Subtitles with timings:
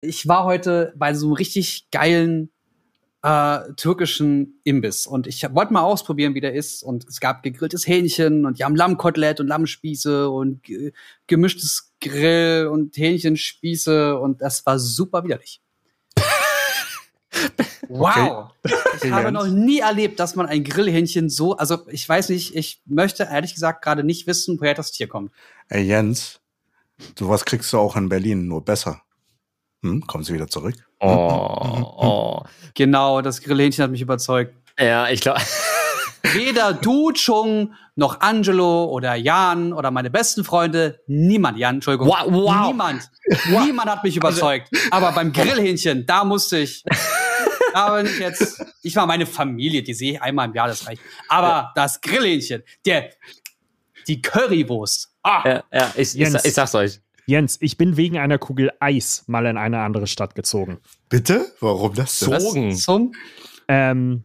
[0.00, 2.50] ich war heute bei so einem richtig geilen
[3.22, 6.82] äh, türkischen Imbiss und ich wollte mal ausprobieren, wie der ist.
[6.82, 10.92] Und es gab gegrilltes Hähnchen und die haben Lammkotelett und Lammspieße und ge
[11.26, 15.60] gemischtes Grill und Hähnchenspieße und das war super widerlich.
[17.88, 18.50] wow!
[18.64, 18.74] Okay.
[19.04, 22.80] Ich habe noch nie erlebt, dass man ein Grillhähnchen so, also ich weiß nicht, ich
[22.86, 25.30] möchte ehrlich gesagt gerade nicht wissen, woher das Tier kommt.
[25.68, 26.40] Ey Jens,
[27.18, 29.02] sowas kriegst du auch in Berlin, nur besser.
[29.82, 30.74] Hm, kommen Sie wieder zurück?
[31.00, 32.42] Oh, oh.
[32.74, 34.54] Genau, das Grillhähnchen hat mich überzeugt.
[34.78, 35.40] Ja, ich glaube.
[36.22, 42.08] Weder du, Chung, noch Angelo oder Jan oder meine besten Freunde, niemand, Jan, Entschuldigung.
[42.08, 42.66] Wow, wow.
[42.66, 43.10] Niemand.
[43.48, 43.64] Wow.
[43.64, 44.68] Niemand hat mich überzeugt.
[44.90, 46.84] Aber beim Grillhähnchen, da musste ich.
[47.72, 48.64] Da bin ich jetzt.
[48.82, 51.00] Ich war meine Familie, die sehe ich einmal im Jahr, das reicht.
[51.28, 51.72] Aber ja.
[51.76, 53.10] das Grillhähnchen, der,
[54.08, 55.14] die Currywurst.
[55.22, 55.42] Ah.
[55.44, 57.00] Ja, ja ich, ich, ich sag's euch.
[57.26, 60.78] Jens, ich bin wegen einer Kugel Eis mal in eine andere Stadt gezogen.
[61.08, 61.46] Bitte?
[61.60, 62.18] Warum das?
[62.76, 63.12] Zum?
[63.68, 64.24] Ähm,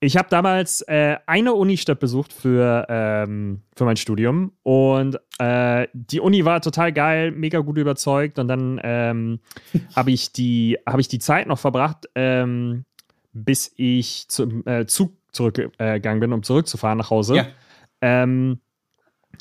[0.00, 6.20] ich habe damals äh, eine Unistadt besucht für, ähm, für mein Studium und äh, die
[6.20, 9.40] Uni war total geil, mega gut überzeugt und dann ähm,
[9.96, 12.84] habe ich, die, hab ich die Zeit noch verbracht, ähm,
[13.32, 17.36] bis ich zum äh, Zug zurückgegangen bin, um zurückzufahren nach Hause.
[17.36, 17.46] Ja.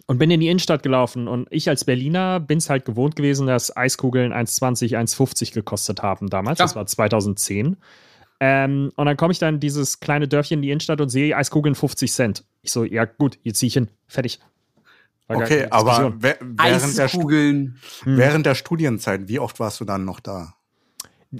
[0.05, 3.47] Und bin in die Innenstadt gelaufen und ich als Berliner bin es halt gewohnt gewesen,
[3.47, 6.59] dass Eiskugeln 1,20, 1,50 gekostet haben damals.
[6.59, 6.65] Ja.
[6.65, 7.77] Das war 2010.
[8.39, 11.35] Ähm, und dann komme ich dann in dieses kleine Dörfchen in die Innenstadt und sehe
[11.35, 12.43] Eiskugeln 50 Cent.
[12.61, 13.89] Ich so, ja gut, hier ziehe ich hin.
[14.07, 14.39] Fertig.
[15.27, 17.75] okay, aber während der, hm.
[18.05, 20.53] während der Studienzeit, wie oft warst du dann noch da?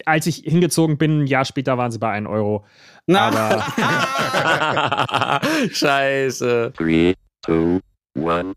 [0.06, 2.66] Als ich hingezogen bin, ein Jahr später waren sie bei 1 Euro.
[3.06, 3.28] Na.
[3.28, 5.42] Aber
[5.72, 6.74] Scheiße.
[6.76, 7.14] 3,
[7.46, 7.80] 2,
[8.18, 8.54] one.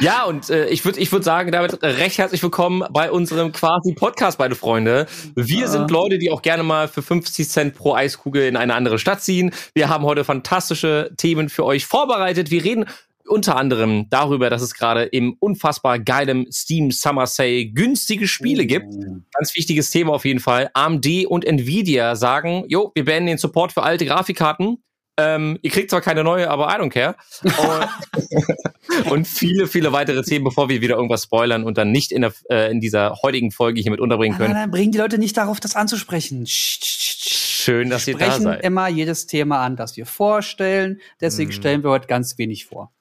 [0.00, 3.94] Ja, und äh, ich würde ich würd sagen, damit recht herzlich willkommen bei unserem quasi
[3.94, 5.06] Podcast, meine Freunde.
[5.34, 5.66] Wir ja.
[5.66, 9.22] sind Leute, die auch gerne mal für 50 Cent pro Eiskugel in eine andere Stadt
[9.22, 9.54] ziehen.
[9.72, 12.50] Wir haben heute fantastische Themen für euch vorbereitet.
[12.50, 12.84] Wir reden
[13.26, 18.86] unter anderem darüber, dass es gerade im unfassbar geilem Steam Summer Sale günstige Spiele gibt.
[18.88, 19.16] Oh.
[19.32, 20.70] Ganz wichtiges Thema auf jeden Fall.
[20.74, 24.78] AMD und Nvidia sagen, jo, wir beenden den Support für alte Grafikkarten.
[25.16, 27.14] Ähm, ihr kriegt zwar keine neue, aber I don't care.
[27.44, 32.22] Und, und, viele, viele weitere Themen, bevor wir wieder irgendwas spoilern und dann nicht in,
[32.22, 34.52] der, äh, in dieser heutigen Folge hier mit unterbringen können.
[34.52, 36.46] Nein, nein, bringen die Leute nicht darauf, das anzusprechen.
[36.48, 38.40] Schön, dass ihr da seid.
[38.40, 41.00] Wir sprechen immer jedes Thema an, das wir vorstellen.
[41.20, 41.56] Deswegen hm.
[41.56, 42.92] stellen wir heute ganz wenig vor.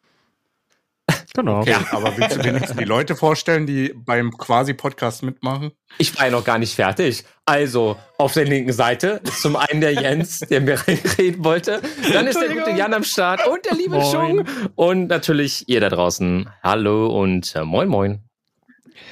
[1.36, 1.62] Genau.
[1.62, 1.84] Okay, ja.
[1.92, 5.72] aber willst du wenigstens die Leute vorstellen, die beim Quasi-Podcast mitmachen?
[5.98, 7.24] Ich war ja noch gar nicht fertig.
[7.46, 10.78] Also, auf der linken Seite ist zum einen der Jens, der mir
[11.18, 11.82] reden wollte.
[12.14, 14.46] Dann ist der gute Jan am Start und der liebe Schung.
[14.76, 16.48] Und natürlich ihr da draußen.
[16.62, 18.20] Hallo und äh, moin, moin.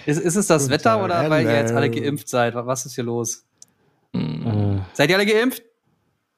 [0.06, 2.54] Ist, ist es das Guten Wetter oder weil ihr jetzt alle geimpft seid?
[2.54, 3.46] Was ist hier los?
[4.14, 4.82] Mhm.
[4.94, 5.64] Seid ihr alle geimpft?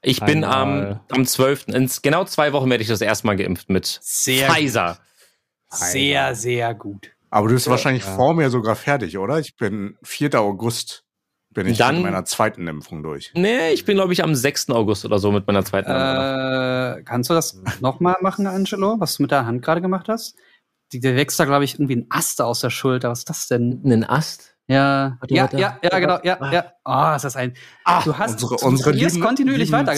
[0.02, 1.68] Ich bin am, am 12.
[1.70, 4.98] In genau zwei Wochen werde ich das erste Mal geimpft mit Sehr Pfizer.
[4.98, 5.13] Gut.
[5.74, 7.12] Sehr, sehr gut.
[7.30, 8.16] Aber du bist ja, wahrscheinlich ja.
[8.16, 9.40] vor mir sogar fertig, oder?
[9.40, 10.40] Ich bin 4.
[10.40, 11.04] August
[11.54, 13.32] bin ich Dann, mit meiner zweiten Impfung durch.
[13.36, 14.70] Nee, ich bin, glaube ich, am 6.
[14.72, 17.06] August oder so mit meiner zweiten äh, Impfung.
[17.06, 20.36] Kannst du das nochmal machen, Angelo, was du mit der Hand gerade gemacht hast?
[20.92, 23.10] Die, der wächst da, glaube ich, irgendwie ein Ast aus der Schulter.
[23.10, 23.82] Was ist das denn?
[23.86, 24.56] Ein Ast?
[24.68, 26.52] Ja, warte, ja, warte, ja, ja, genau, ja, ah.
[26.54, 26.74] ja.
[26.86, 27.54] Oh, ist das ein.
[27.84, 29.94] Ah, du hast unsere, unsere lieben, kontinuierlich lieben weiter.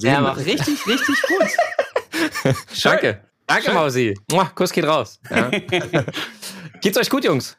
[0.00, 2.56] Ja, richtig, richtig gut.
[2.82, 3.20] Danke.
[3.46, 3.74] Danke, Schön.
[3.74, 4.14] Mausi.
[4.30, 5.20] Muah, Kuss geht raus.
[5.30, 5.50] Ja.
[6.80, 7.56] Geht's euch gut, Jungs?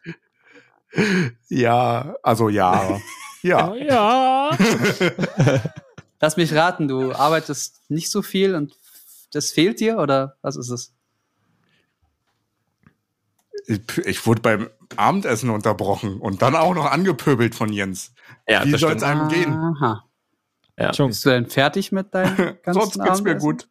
[1.50, 3.00] Ja, also ja.
[3.42, 3.76] Ja.
[3.76, 4.58] ja.
[6.20, 8.76] Lass mich raten, du arbeitest nicht so viel und
[9.34, 10.94] das fehlt dir oder was ist es?
[13.68, 18.14] Ich, wurde beim Abendessen unterbrochen und dann auch noch angepöbelt von Jens.
[18.48, 19.54] Ja, Wie soll es einem gehen?
[19.54, 20.04] Aha.
[20.78, 20.92] Ja.
[20.92, 23.24] Bist du denn fertig mit deinem ganzen Sonst geht's Abendessen?
[23.24, 23.70] mir gut.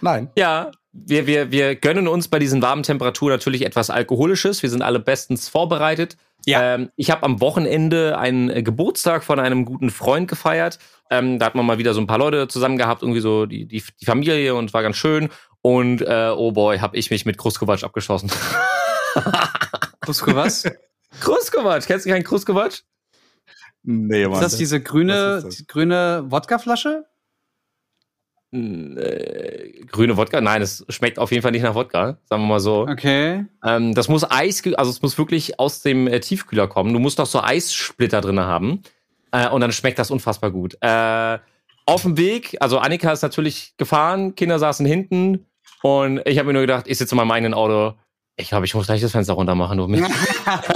[0.00, 0.30] Nein.
[0.36, 4.62] Ja, wir, wir, wir gönnen uns bei diesen warmen Temperaturen natürlich etwas Alkoholisches.
[4.62, 6.16] Wir sind alle bestens vorbereitet.
[6.46, 6.74] Ja.
[6.74, 10.78] Ähm, ich habe am Wochenende einen äh, Geburtstag von einem guten Freund gefeiert.
[11.10, 13.66] Ähm, da hat man mal wieder so ein paar Leute zusammen gehabt, irgendwie so die,
[13.66, 15.28] die, die Familie und es war ganz schön.
[15.60, 18.30] Und äh, oh boy, habe ich mich mit Kruskowatsch abgeschossen.
[20.00, 20.66] Kruskowatsch?
[21.20, 22.82] Kruskowatsch, kennst du keinen Kruskowatsch?
[23.82, 24.34] Nee, Mann.
[24.34, 25.56] Ist das diese grüne, das?
[25.56, 27.06] Die grüne Wodkaflasche?
[28.52, 30.40] Äh, grüne Wodka.
[30.40, 32.86] Nein, es schmeckt auf jeden Fall nicht nach Wodka, sagen wir mal so.
[32.88, 33.44] Okay.
[33.64, 36.92] Ähm, das muss Eis, also es muss wirklich aus dem äh, Tiefkühler kommen.
[36.92, 38.82] Du musst noch so Eissplitter drin haben.
[39.32, 40.76] Äh, und dann schmeckt das unfassbar gut.
[40.80, 41.38] Äh,
[41.84, 45.46] auf dem Weg, also Annika ist natürlich gefahren, Kinder saßen hinten
[45.82, 47.94] und ich habe mir nur gedacht, ich sitze in meinem eigenen Auto.
[48.36, 49.78] Ich glaube, ich muss gleich das Fenster runter machen.
[49.78, 49.86] Du.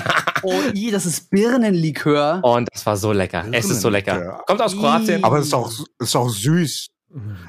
[0.43, 2.41] oh, i, das ist Birnenlikör.
[2.43, 3.45] Und das war so lecker.
[3.53, 4.43] Es ist so lecker.
[4.47, 5.25] Kommt aus Kroatien.
[5.25, 6.89] Aber es ist auch, ist auch süß.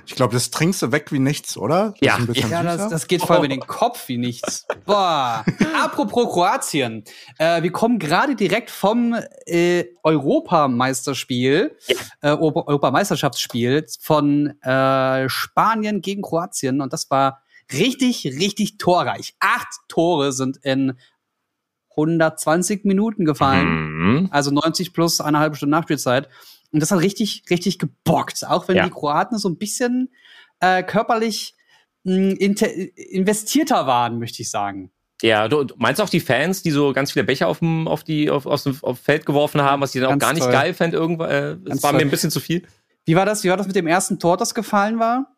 [0.08, 1.94] Ich glaube, das trinkst du weg wie nichts, oder?
[2.02, 3.42] Das ja, ja das, das, geht voll oh.
[3.42, 4.66] mit den Kopf wie nichts.
[4.86, 5.46] Boah.
[5.84, 7.04] Apropos Kroatien.
[7.38, 9.16] Äh, wir kommen gerade direkt vom
[9.46, 11.96] äh, Europameisterspiel, ja.
[12.22, 16.81] äh, Europameisterschaftsspiel von äh, Spanien gegen Kroatien.
[16.81, 19.36] Und das war richtig, richtig torreich.
[19.40, 20.98] Acht Tore sind in
[21.92, 23.68] 120 Minuten gefallen.
[23.68, 24.30] Mhm.
[24.31, 26.30] Also 90 plus eine halbe Stunde Nachspielzeit.
[26.71, 28.45] Und das hat richtig, richtig gebockt.
[28.47, 28.85] Auch wenn ja.
[28.85, 30.09] die Kroaten so ein bisschen
[30.59, 31.56] äh, körperlich
[32.03, 34.91] mh, hm, investierter waren, möchte ich sagen.
[35.21, 38.29] Ja, du meinst auch die Fans, die so ganz viele Becher auf dem, auf die,
[38.29, 40.51] auf, dem auf Feld geworfen haben, was die dann auch gar nicht toll.
[40.51, 42.00] geil fand, irgendwann, äh, das war toll.
[42.00, 42.68] mir ein bisschen zu viel.
[43.06, 43.44] Wie war das?
[43.44, 45.35] Wie war das mit dem ersten Tor, das gefallen war?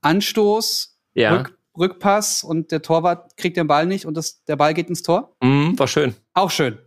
[0.00, 1.36] Anstoß, ja.
[1.36, 5.02] Rück, Rückpass und der Torwart kriegt den Ball nicht und das, der Ball geht ins
[5.02, 5.36] Tor?
[5.42, 6.14] Mhm, war schön.
[6.32, 6.78] Auch schön.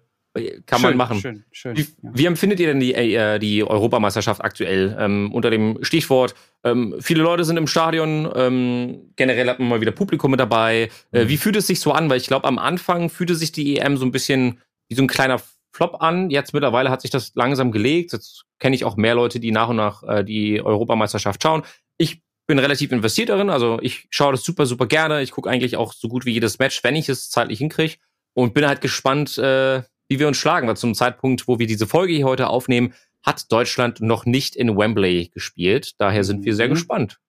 [0.65, 1.19] Kann schön, man machen.
[1.19, 2.11] Schön, schön, wie, ja.
[2.13, 4.95] wie, empfindet ihr denn die, äh, die Europameisterschaft aktuell?
[4.99, 9.81] Ähm, unter dem Stichwort, ähm, viele Leute sind im Stadion, ähm, generell hat man mal
[9.81, 10.89] wieder Publikum mit dabei.
[11.11, 11.29] Äh, mhm.
[11.29, 12.09] Wie fühlt es sich so an?
[12.09, 15.07] Weil ich glaube, am Anfang fühlte sich die EM so ein bisschen wie so ein
[15.07, 15.41] kleiner
[15.71, 16.29] Flop an.
[16.29, 18.13] Jetzt mittlerweile hat sich das langsam gelegt.
[18.13, 21.63] Jetzt kenne ich auch mehr Leute, die nach und nach äh, die Europameisterschaft schauen.
[21.97, 25.21] Ich bin relativ investiert darin, also ich schaue das super, super gerne.
[25.21, 27.95] Ich gucke eigentlich auch so gut wie jedes Match, wenn ich es zeitlich hinkriege.
[28.33, 31.87] Und bin halt gespannt, äh, wie wir uns schlagen, weil zum Zeitpunkt, wo wir diese
[31.87, 32.93] Folge hier heute aufnehmen,
[33.23, 35.99] hat Deutschland noch nicht in Wembley gespielt.
[35.99, 36.73] Daher sind wir sehr mhm.
[36.73, 37.19] gespannt.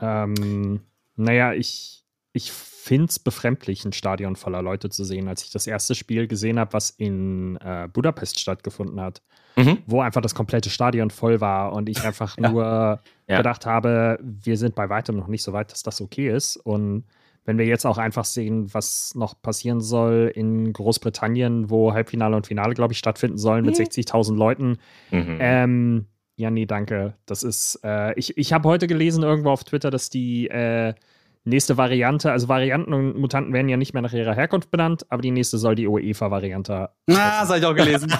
[0.00, 0.80] Ähm,
[1.16, 5.66] naja, ich, ich finde es befremdlich, ein Stadion voller Leute zu sehen, als ich das
[5.66, 9.20] erste Spiel gesehen habe, was in äh, Budapest stattgefunden hat,
[9.56, 9.82] mhm.
[9.86, 12.50] wo einfach das komplette Stadion voll war und ich einfach ja.
[12.50, 13.36] nur ja.
[13.36, 16.56] gedacht habe, wir sind bei weitem noch nicht so weit, dass das okay ist.
[16.56, 17.04] Und
[17.48, 22.46] wenn wir jetzt auch einfach sehen, was noch passieren soll in Großbritannien, wo Halbfinale und
[22.46, 24.38] Finale, glaube ich, stattfinden sollen mit 60.000 mhm.
[24.38, 24.78] Leuten.
[25.10, 25.38] Mhm.
[25.40, 26.06] Ähm,
[26.36, 27.14] ja, nee, danke.
[27.24, 30.92] Das ist, äh, ich, ich habe heute gelesen irgendwo auf Twitter, dass die äh,
[31.48, 35.22] nächste Variante, also Varianten und Mutanten werden ja nicht mehr nach ihrer Herkunft benannt, aber
[35.22, 36.74] die nächste soll die UEFA-Variante.
[36.74, 38.12] Ah, das habe ich auch gelesen.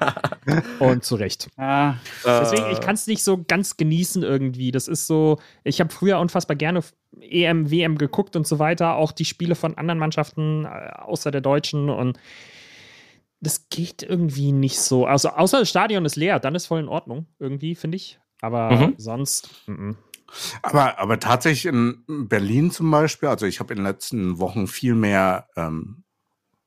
[0.78, 1.48] und zu Recht.
[1.56, 1.94] Ah,
[2.24, 4.72] Deswegen, ich kann es nicht so ganz genießen irgendwie.
[4.72, 6.80] Das ist so, ich habe früher unfassbar gerne
[7.20, 11.40] EM, WM geguckt und so weiter, auch die Spiele von anderen Mannschaften äh, außer der
[11.40, 12.18] deutschen und
[13.40, 15.06] das geht irgendwie nicht so.
[15.06, 18.18] Also außer das Stadion ist leer, dann ist voll in Ordnung irgendwie, finde ich.
[18.40, 18.94] Aber mhm.
[18.96, 19.50] sonst.
[19.66, 19.96] M -m.
[20.62, 24.94] Aber, aber tatsächlich in Berlin zum Beispiel, also ich habe in den letzten Wochen viel
[24.94, 26.04] mehr ähm,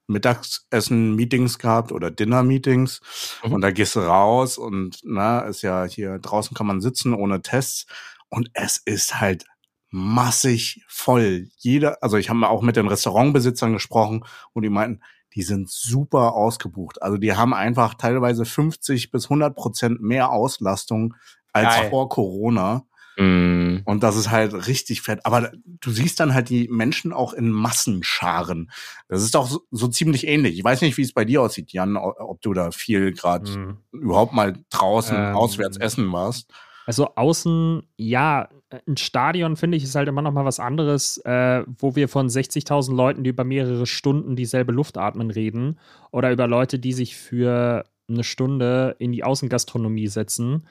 [0.10, 3.02] Mittagessen-Meetings gehabt oder Dinner-Meetings.
[3.44, 3.54] Mhm.
[3.54, 7.42] Und da gehst du raus und na, ist ja hier draußen kann man sitzen ohne
[7.42, 7.86] Tests.
[8.30, 9.46] Und es ist halt
[9.90, 11.48] massig voll.
[11.58, 15.02] Jeder, also ich habe auch mit den Restaurantbesitzern gesprochen und die meinten,
[15.36, 17.02] die sind super ausgebucht.
[17.02, 21.16] Also die haben einfach teilweise 50 bis 100 Prozent mehr Auslastung
[21.54, 21.90] als Geil.
[21.90, 22.86] vor Corona.
[23.20, 23.82] Mm.
[23.84, 25.26] Und das ist halt richtig fett.
[25.26, 28.72] Aber du siehst dann halt die Menschen auch in Massenscharen.
[29.10, 30.58] Das ist doch so, so ziemlich ähnlich.
[30.58, 33.78] Ich weiß nicht, wie es bei dir aussieht, Jan, ob du da viel gerade mm.
[33.92, 36.52] überhaupt mal draußen ähm, auswärts essen warst.
[36.86, 38.50] Also außen, ja,
[38.88, 42.30] ein Stadion finde ich ist halt immer noch mal was anderes, äh, wo wir von
[42.30, 45.78] 60.000 Leuten, die über mehrere Stunden dieselbe Luft atmen, reden,
[46.12, 50.64] oder über Leute, die sich für eine Stunde in die Außengastronomie setzen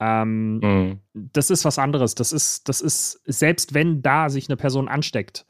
[0.00, 1.00] ähm, mhm.
[1.14, 2.14] Das ist was anderes.
[2.14, 5.46] Das ist, das ist, selbst wenn da sich eine Person ansteckt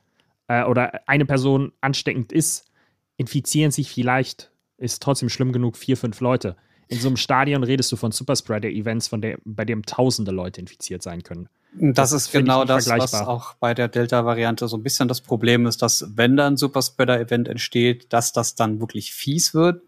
[0.49, 2.71] äh, oder eine Person ansteckend ist,
[3.17, 6.57] infizieren sich vielleicht, ist trotzdem schlimm genug, vier, fünf Leute.
[6.89, 9.11] In so einem Stadion redest du von Superspreader-Events,
[9.45, 11.49] bei dem tausende Leute infiziert sein können.
[11.73, 15.67] Das, das ist genau das, was auch bei der Delta-Variante so ein bisschen das Problem
[15.67, 19.83] ist, dass wenn da ein Superspreader-Event entsteht, dass das dann wirklich fies wird.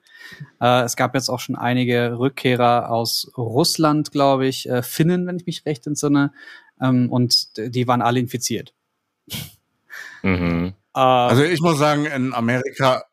[0.60, 5.36] Äh, es gab jetzt auch schon einige Rückkehrer aus Russland, glaube ich, äh, Finnen, wenn
[5.36, 6.32] ich mich recht entsinne,
[6.80, 8.74] ähm, und die waren alle infiziert.
[10.22, 10.74] Mhm.
[10.94, 13.04] Äh, also ich muss sagen, in Amerika,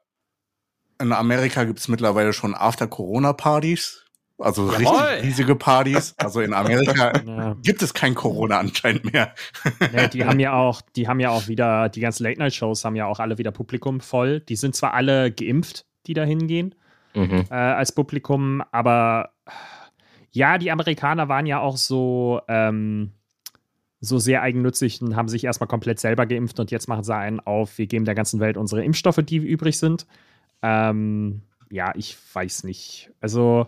[1.00, 4.04] in Amerika gibt es mittlerweile schon After-Corona-Partys.
[4.40, 4.98] Also Jawohl.
[4.98, 6.16] richtig riesige Partys.
[6.18, 7.56] Also in Amerika ja.
[7.62, 9.34] gibt es kein Corona anscheinend mehr.
[9.94, 13.06] Ja, die haben ja auch, die haben ja auch wieder, die ganzen Late-Night-Shows haben ja
[13.06, 14.40] auch alle wieder Publikum voll.
[14.42, 16.76] Die sind zwar alle geimpft, die da hingehen,
[17.16, 17.46] mhm.
[17.50, 18.64] äh, als Publikum.
[18.72, 19.32] Aber
[20.32, 23.12] ja, die Amerikaner waren ja auch so, ähm,
[24.00, 27.40] so sehr eigennützig und haben sich erstmal komplett selber geimpft und jetzt machen sie einen
[27.40, 30.06] auf, wir geben der ganzen Welt unsere Impfstoffe, die übrig sind.
[30.62, 33.12] Ähm, ja, ich weiß nicht.
[33.22, 33.68] Also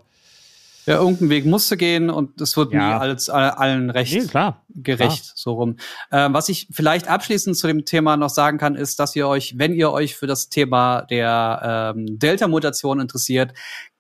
[0.86, 2.88] Ja, irgendein Weg musste gehen und es wird Ja.
[2.88, 4.64] nie alles, allen recht Nee, klar.
[4.70, 5.78] gerecht, so rum.
[6.12, 9.58] Ähm, was ich vielleicht abschließend zu dem Thema noch sagen kann, ist, dass ihr euch,
[9.58, 13.54] wenn ihr euch für das Thema der ähm, Delta-Mutation interessiert,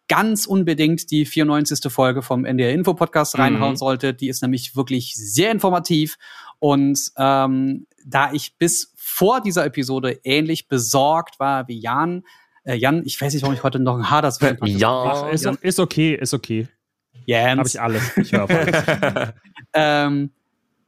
[0.07, 1.91] ganz unbedingt die 94.
[1.91, 3.41] Folge vom NDR Info Podcast Mhm.
[3.41, 4.21] reinhauen solltet.
[4.21, 6.17] Die ist nämlich wirklich sehr informativ
[6.59, 12.23] und ähm, da ich bis vor dieser Episode ähnlich besorgt war wie Jan,
[12.65, 15.29] äh, Jan, ich weiß nicht, warum ich heute noch ein Haar das Ja.
[15.29, 16.67] Ist, ist okay, ist okay.
[17.13, 17.73] Habe Jans.
[17.73, 18.17] ich alles.
[18.17, 19.33] Ich höre auf alles.
[19.73, 20.29] ähm,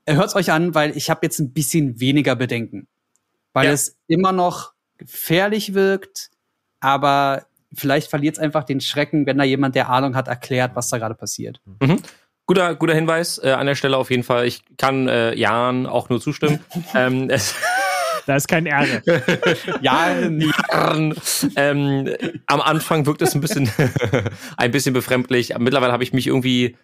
[0.07, 2.87] hört's euch an, weil ich habe jetzt ein bisschen weniger Bedenken.
[3.53, 3.71] Weil Ja.
[3.71, 6.29] es immer noch gefährlich wirkt,
[6.79, 10.89] aber vielleicht verliert es einfach den Schrecken, wenn da jemand, der Ahnung hat, erklärt, was
[10.89, 11.59] da gerade passiert.
[12.45, 14.45] Guter, guter Hinweis äh, an der Stelle auf jeden Fall.
[14.45, 16.59] Ich kann äh, Jan auch nur zustimmen.
[16.95, 17.55] ähm, es,
[18.27, 19.01] Da ist kein Ärger.
[19.81, 20.09] Ja,
[21.55, 22.13] ähm,
[22.45, 23.69] am Anfang wirkt es ein bisschen,
[24.57, 25.57] ein bisschen befremdlich.
[25.57, 26.75] Mittlerweile habe ich mich irgendwie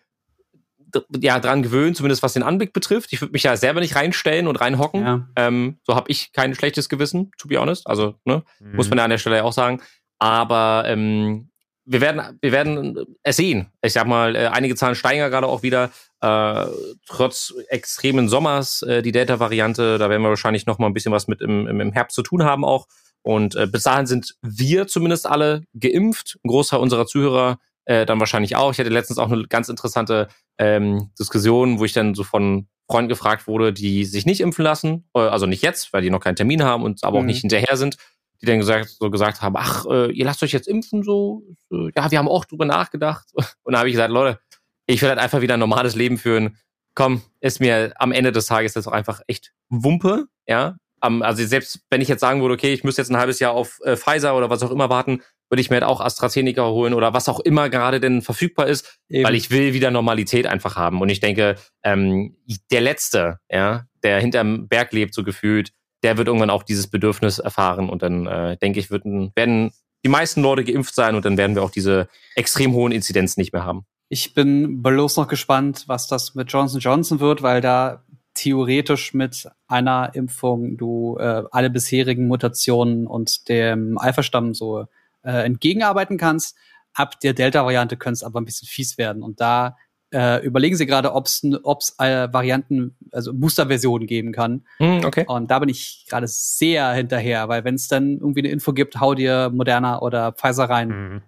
[1.20, 3.12] ja dran gewöhnt, zumindest was den Anblick betrifft.
[3.14, 5.02] Ich würde mich ja selber nicht reinstellen und reinhocken.
[5.02, 5.28] ja.
[5.36, 7.88] Ähm, so habe ich kein schlechtes Gewissen, to be honest.
[7.88, 8.90] Also ne, muss Mhm.
[8.92, 9.82] man ja an der Stelle auch sagen.
[10.20, 11.50] Aber ähm,
[11.86, 13.72] wir werden, wir werden es sehen.
[13.82, 15.92] Ich sag mal, äh, einige Zahlen steigen ja gerade auch wieder.
[16.22, 16.66] Äh,
[17.08, 21.28] trotz extremen Sommers, äh, die Delta-Variante, da werden wir wahrscheinlich noch mal ein bisschen was
[21.28, 22.88] mit im, im Herbst zu tun haben auch.
[23.22, 26.38] Und äh, bis dahin sind wir zumindest alle geimpft.
[26.44, 28.72] Ein Großteil unserer Zuhörer äh, dann wahrscheinlich auch.
[28.72, 33.10] Ich hatte letztens auch eine ganz interessante ähm, Diskussion, wo ich dann so von Freunden
[33.10, 36.36] gefragt wurde, die sich nicht impfen lassen, äh, also nicht jetzt, weil die noch keinen
[36.36, 37.28] Termin haben und aber auch Mhm.
[37.28, 37.98] nicht hinterher sind,
[38.44, 42.12] die dann gesagt, so gesagt haben, ach, äh, ihr lasst euch jetzt impfen, so, ja,
[42.12, 43.26] wir haben auch drüber nachgedacht.
[43.64, 44.40] Und da habe ich gesagt, Leute,
[44.86, 46.58] ich will halt einfach wieder ein normales Leben führen.
[46.94, 50.76] Komm, ist mir am Ende des Tages jetzt auch einfach echt Wumpe, ja.
[51.00, 53.54] Am, also selbst wenn ich jetzt sagen würde, okay, ich müsste jetzt ein halbes Jahr
[53.54, 56.94] auf äh, Pfizer oder was auch immer warten, würde ich mir halt auch AstraZeneca holen
[56.94, 59.26] oder was auch immer gerade denn verfügbar ist, Eben.
[59.26, 61.02] weil ich will wieder Normalität einfach haben.
[61.02, 62.38] Und ich denke, ähm,
[62.72, 65.72] der Letzte, ja, der hinterm Berg lebt, so gefühlt,
[66.04, 67.90] der wird irgendwann auch dieses Bedürfnis erfahren.
[67.90, 69.72] Und dann äh, denke ich, würden, werden
[70.04, 73.54] die meisten Leute geimpft sein und dann werden wir auch diese extrem hohen Inzidenzen nicht
[73.54, 73.86] mehr haben.
[74.10, 79.50] Ich bin bloß noch gespannt, was das mit Johnson Johnson wird, weil da theoretisch mit
[79.68, 84.86] einer Impfung du äh, alle bisherigen Mutationen und dem Alpha-Stamm so
[85.24, 86.56] äh, entgegenarbeiten kannst.
[86.94, 89.24] Ab der Delta-Variante könnte es aber ein bisschen fies werden.
[89.24, 89.78] Und da
[90.14, 94.66] äh, überlegen sie gerade, ob es äh, Varianten, also Booster-Versionen geben kann.
[94.78, 95.26] Hm, okay.
[95.28, 99.00] Und da bin ich gerade sehr hinterher, weil wenn es dann irgendwie eine Info gibt,
[99.00, 101.22] hau dir Moderna oder Pfizer rein, Mhm.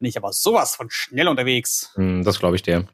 [0.00, 1.92] bin ich aber sowas von schnell unterwegs.
[1.94, 2.86] Hm, das glaube ich dir.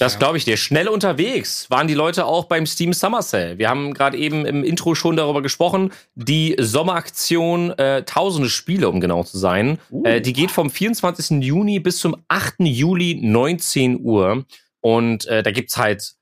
[0.00, 0.56] Das glaube ich dir.
[0.56, 3.56] Schnell unterwegs waren die Leute auch beim Steam Summer Sale.
[3.58, 5.92] Wir haben gerade eben im Intro schon darüber gesprochen.
[6.16, 9.78] Die Sommeraktion äh, Tausende Spiele, um genau zu sein.
[10.02, 11.40] Äh, die geht vom 24.
[11.42, 12.56] Juni bis zum 8.
[12.60, 14.44] Juli 19 Uhr.
[14.86, 16.14] Und äh, da gibt's halt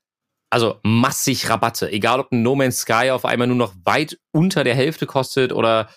[0.49, 1.93] also massig Rabatte.
[1.93, 5.53] Egal ob ein No Man's Sky auf einmal nur noch weit unter der Hälfte kostet
[5.53, 5.91] oder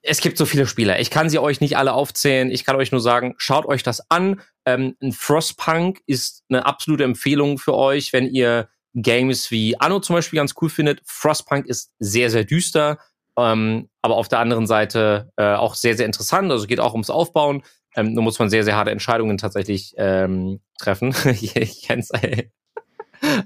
[0.00, 0.98] es gibt so viele Spiele.
[0.98, 2.50] Ich kann sie euch nicht alle aufzählen.
[2.50, 4.40] Ich kann euch nur sagen, schaut euch das an.
[4.64, 10.16] Ähm, ein Frostpunk ist eine absolute Empfehlung für euch, wenn ihr Games wie Anno zum
[10.16, 11.02] Beispiel ganz cool findet.
[11.04, 12.98] Frostpunk ist sehr, sehr düster,
[13.38, 16.50] ähm, aber auf der anderen Seite äh, auch sehr, sehr interessant.
[16.50, 17.62] Also geht auch ums Aufbauen.
[17.94, 21.14] Ähm, da muss man sehr, sehr harte Entscheidungen tatsächlich ähm, treffen.
[21.40, 22.50] ich kenn's, ey.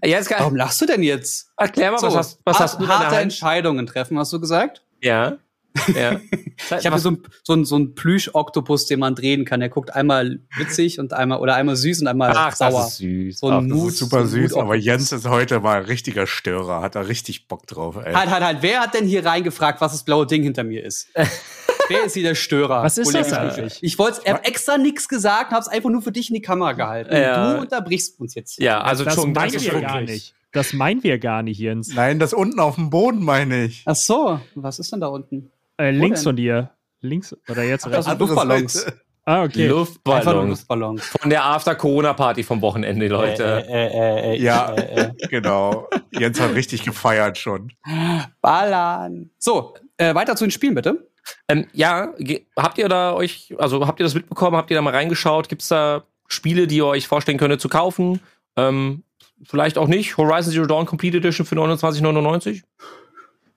[0.03, 0.25] Geil.
[0.39, 1.51] Warum lachst du denn jetzt?
[1.57, 3.17] Erklär mal, So, was hast, was hast du der harte?
[3.17, 4.83] Entscheidungen treffen, hast du gesagt?
[5.01, 5.39] Ja.
[5.95, 6.21] Ja.
[6.79, 9.61] Ich habe so so ein, so ein Plüsch-Oktopus, den man drehen kann.
[9.61, 12.73] Der guckt einmal witzig und einmal oder einmal süß und einmal Ach, sauer.
[12.73, 13.39] das ist süß.
[13.39, 13.89] So ein Ach, das Mut.
[13.89, 14.75] ist Super so süß, aber.
[14.77, 18.13] Jens ist heute mal ein richtiger Störer, hat da richtig Bock drauf, ey.
[18.13, 18.59] Halt, halt, halt.
[18.61, 21.09] Wer hat denn hier reingefragt, was das blaue Ding hinter mir ist?
[21.91, 22.83] Wer ist hier der Störer?
[22.83, 23.79] Was ist das eigentlich?
[23.83, 27.15] Ich wollte extra nichts gesagt, hab's einfach nur für dich in die Kamera gehalten.
[27.15, 27.49] Ja.
[27.51, 28.59] Und du unterbrichst uns jetzt.
[28.61, 30.35] Ja, also Das schon meinen das ist wir schon gar nicht.
[30.53, 31.95] Das meinen wir gar nicht, Jens.
[31.95, 33.83] Nein, das unten auf dem Boden meine ich.
[33.87, 35.51] Ach so, was ist denn da unten?
[35.77, 36.71] Äh, links von dir.
[37.01, 38.07] Links oder jetzt das rechts?
[38.07, 38.87] sind Luftballons.
[39.25, 39.69] Ah, okay.
[39.69, 40.51] Luftballons.
[40.51, 41.05] Luftballons.
[41.07, 43.65] Von der After-Corona-Party vom Wochenende, Leute.
[43.69, 44.75] Äh, äh, äh, äh, Ja.
[44.75, 45.11] Äh, äh.
[45.29, 45.89] Genau.
[46.11, 47.73] Jens hat richtig gefeiert schon.
[48.41, 49.31] Ballern.
[49.39, 51.07] So, äh, weiter zu den Spielen, bitte.
[51.49, 52.15] Ähm, ja,
[52.57, 54.57] habt ihr da euch, also habt ihr das mitbekommen?
[54.57, 55.49] Habt ihr da mal reingeschaut?
[55.49, 58.21] Gibt's da Spiele, die ihr euch vorstellen könntet zu kaufen?
[58.57, 59.05] Ähm,
[59.45, 60.17] vielleicht auch nicht.
[60.17, 62.63] Horizon Zero Dawn Complete Edition für 29,99?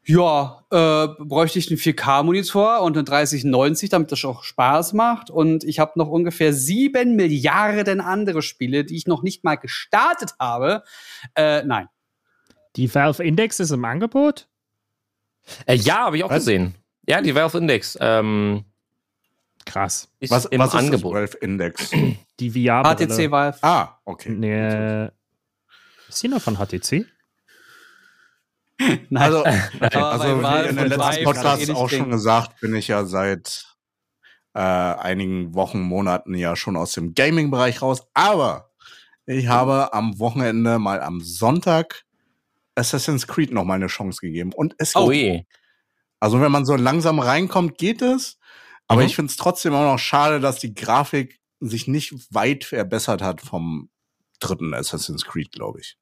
[0.05, 5.29] Ja, äh, bräuchte ich einen 4K-Monitor und einen 3090, damit das auch Spaß macht.
[5.29, 10.33] Und ich habe noch ungefähr sieben Milliarden andere Spiele, die ich noch nicht mal gestartet
[10.39, 10.83] habe.
[11.35, 11.87] Äh, nein.
[12.75, 14.49] Die Valve Index ist im Angebot?
[15.67, 16.39] Äh, ja, habe ich auch Was?
[16.39, 16.75] gesehen.
[17.07, 17.97] Ja, die Valve Index.
[17.99, 18.65] Ähm,
[19.65, 20.09] Krass.
[20.19, 21.13] Ist Was, im was ist Angebot.
[21.15, 21.91] das Valve Index?
[22.39, 22.83] Die VR.
[22.83, 23.57] HTC Valve.
[23.61, 24.29] ah, okay.
[24.31, 25.07] Nee.
[26.09, 27.05] Ist die noch von HTC?
[29.09, 29.17] Nein.
[29.23, 29.45] Also,
[29.79, 33.65] Aber also wie in den letzten Podcasts ich auch schon gesagt, bin ich ja seit
[34.53, 38.05] äh, einigen Wochen, Monaten ja schon aus dem Gaming-Bereich raus.
[38.13, 38.69] Aber
[39.25, 42.03] ich habe am Wochenende mal am Sonntag
[42.75, 44.51] Assassin's Creed noch mal eine Chance gegeben.
[44.53, 45.21] Und es Oh geht.
[45.21, 45.45] je.
[46.23, 48.37] Also wenn man so langsam reinkommt, geht es.
[48.87, 49.07] Aber Mhm.
[49.07, 53.41] ich finde es trotzdem auch noch schade, dass die Grafik sich nicht weit verbessert hat
[53.41, 53.89] vom
[54.39, 55.97] dritten Assassin's Creed, glaube ich.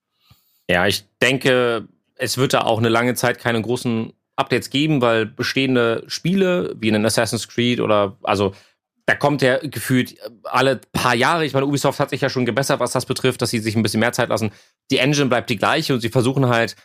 [0.69, 5.25] Ja, ich denke, es wird da auch eine lange Zeit keine großen Updates geben, weil
[5.25, 8.53] bestehende Spiele wie in Assassin's Creed oder also
[9.07, 12.79] da kommt ja gefühlt alle paar Jahre, ich meine, Ubisoft hat sich ja schon gebessert,
[12.79, 14.51] was das betrifft, dass sie sich ein bisschen mehr Zeit lassen.
[14.91, 16.75] Die Engine bleibt die gleiche und sie versuchen halt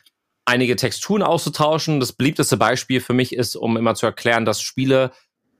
[0.46, 2.00] einige Texturen auszutauschen.
[2.00, 5.10] Das beliebteste Beispiel für mich ist, um immer zu erklären, dass Spiele,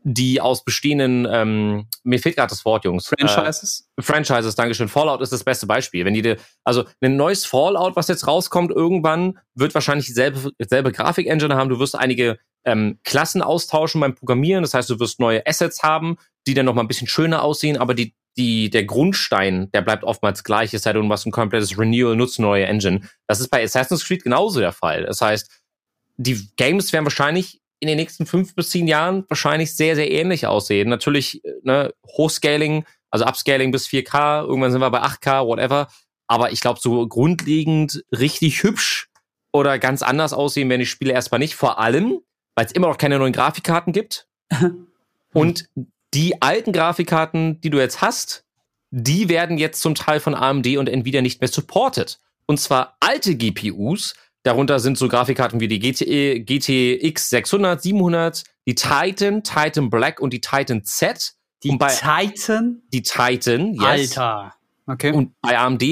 [0.09, 3.11] die aus bestehenden, ähm, mir fehlt gerade das Wort, Jungs.
[3.13, 3.89] Äh, Franchises.
[3.99, 4.89] Franchises, Dankeschön.
[4.89, 6.05] Fallout ist das beste Beispiel.
[6.05, 10.93] Wenn die, dir- also ein neues Fallout, was jetzt rauskommt, irgendwann wird wahrscheinlich dieselbe, dieselbe
[10.93, 11.69] Grafik-Engine haben.
[11.69, 14.63] Du wirst einige ähm, Klassen austauschen beim Programmieren.
[14.63, 16.17] Das heißt, du wirst neue Assets haben,
[16.47, 20.05] die dann noch mal ein bisschen schöner aussehen, aber die, die, der Grundstein, der bleibt
[20.05, 23.01] oftmals gleich, es sei denn, du machst ein komplettes Renewal, nutzt eine neue Engine.
[23.27, 25.05] Das ist bei Assassin's Creed genauso der Fall.
[25.05, 25.51] Das heißt,
[26.17, 30.47] die Games werden wahrscheinlich in den nächsten fünf bis zehn Jahren wahrscheinlich sehr, sehr ähnlich
[30.47, 30.89] aussehen.
[30.89, 35.89] Natürlich, ne, Hochscaling, also Upscaling bis 4K, irgendwann sind wir bei 8K, whatever.
[36.27, 39.09] Aber ich glaube, so grundlegend richtig hübsch
[39.53, 41.55] oder ganz anders aussehen werden die Spiele erstmal nicht.
[41.55, 42.21] Vor allem,
[42.55, 44.27] weil es immer noch keine neuen Grafikkarten gibt.
[45.33, 45.69] Und
[46.15, 48.45] die alten Grafikkarten, die du jetzt hast,
[48.91, 52.19] die werden jetzt zum Teil von AMD und Nvidia nicht mehr supported.
[52.47, 58.75] Und zwar alte GPUs, darunter sind so Grafikkarten wie die GTE, GTX 600, 700, die
[58.75, 61.33] Titan, Titan Black und die Titan Z.
[61.63, 62.83] Die Titan.
[62.93, 64.17] die Titan, yes.
[64.17, 64.55] Alter.
[64.87, 65.13] Okay.
[65.13, 65.83] Und bei AMD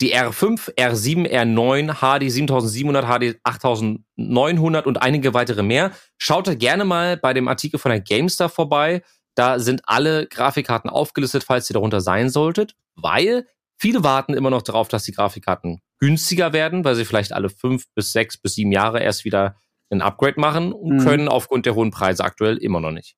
[0.00, 5.92] die R5, R7, R9, HD 7700, HD 8900 und einige weitere mehr.
[6.18, 9.02] Schaut da gerne mal bei dem Artikel von der GameStar vorbei.
[9.36, 13.46] Da sind alle Grafikkarten aufgelistet, falls ihr darunter sein solltet, weil
[13.76, 17.84] viele warten immer noch darauf, dass die Grafikkarten günstiger werden, weil sie vielleicht alle fünf
[17.94, 19.56] bis sechs bis sieben Jahre erst wieder
[19.90, 21.04] ein Upgrade machen und Mhm.
[21.04, 23.14] können aufgrund der hohen Preise aktuell immer noch nicht.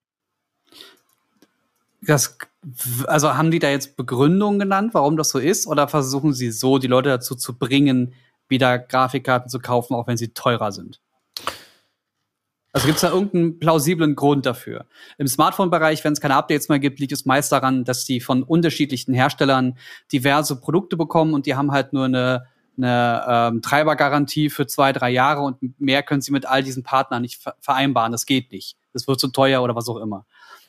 [2.00, 2.38] Das,
[3.07, 5.66] also haben die da jetzt Begründungen genannt, warum das so ist?
[5.66, 8.14] Oder versuchen sie so, die Leute dazu zu bringen,
[8.48, 11.00] wieder Grafikkarten zu kaufen, auch wenn sie teurer sind?
[12.72, 14.87] Also gibt es da irgendeinen plausiblen Grund dafür?
[15.16, 18.42] Im Smartphone-Bereich, wenn es keine Updates mehr gibt, liegt es meist daran, dass die von
[18.42, 19.78] unterschiedlichen Herstellern
[20.12, 25.11] diverse Produkte bekommen und die haben halt nur eine, eine ähm, Treibergarantie für zwei, drei
[25.11, 28.12] Jahre und mehr können sie mit all diesen Partnern nicht ver vereinbaren.
[28.12, 28.76] Das geht nicht.
[28.92, 30.26] Das wird zu teuer oder was auch immer.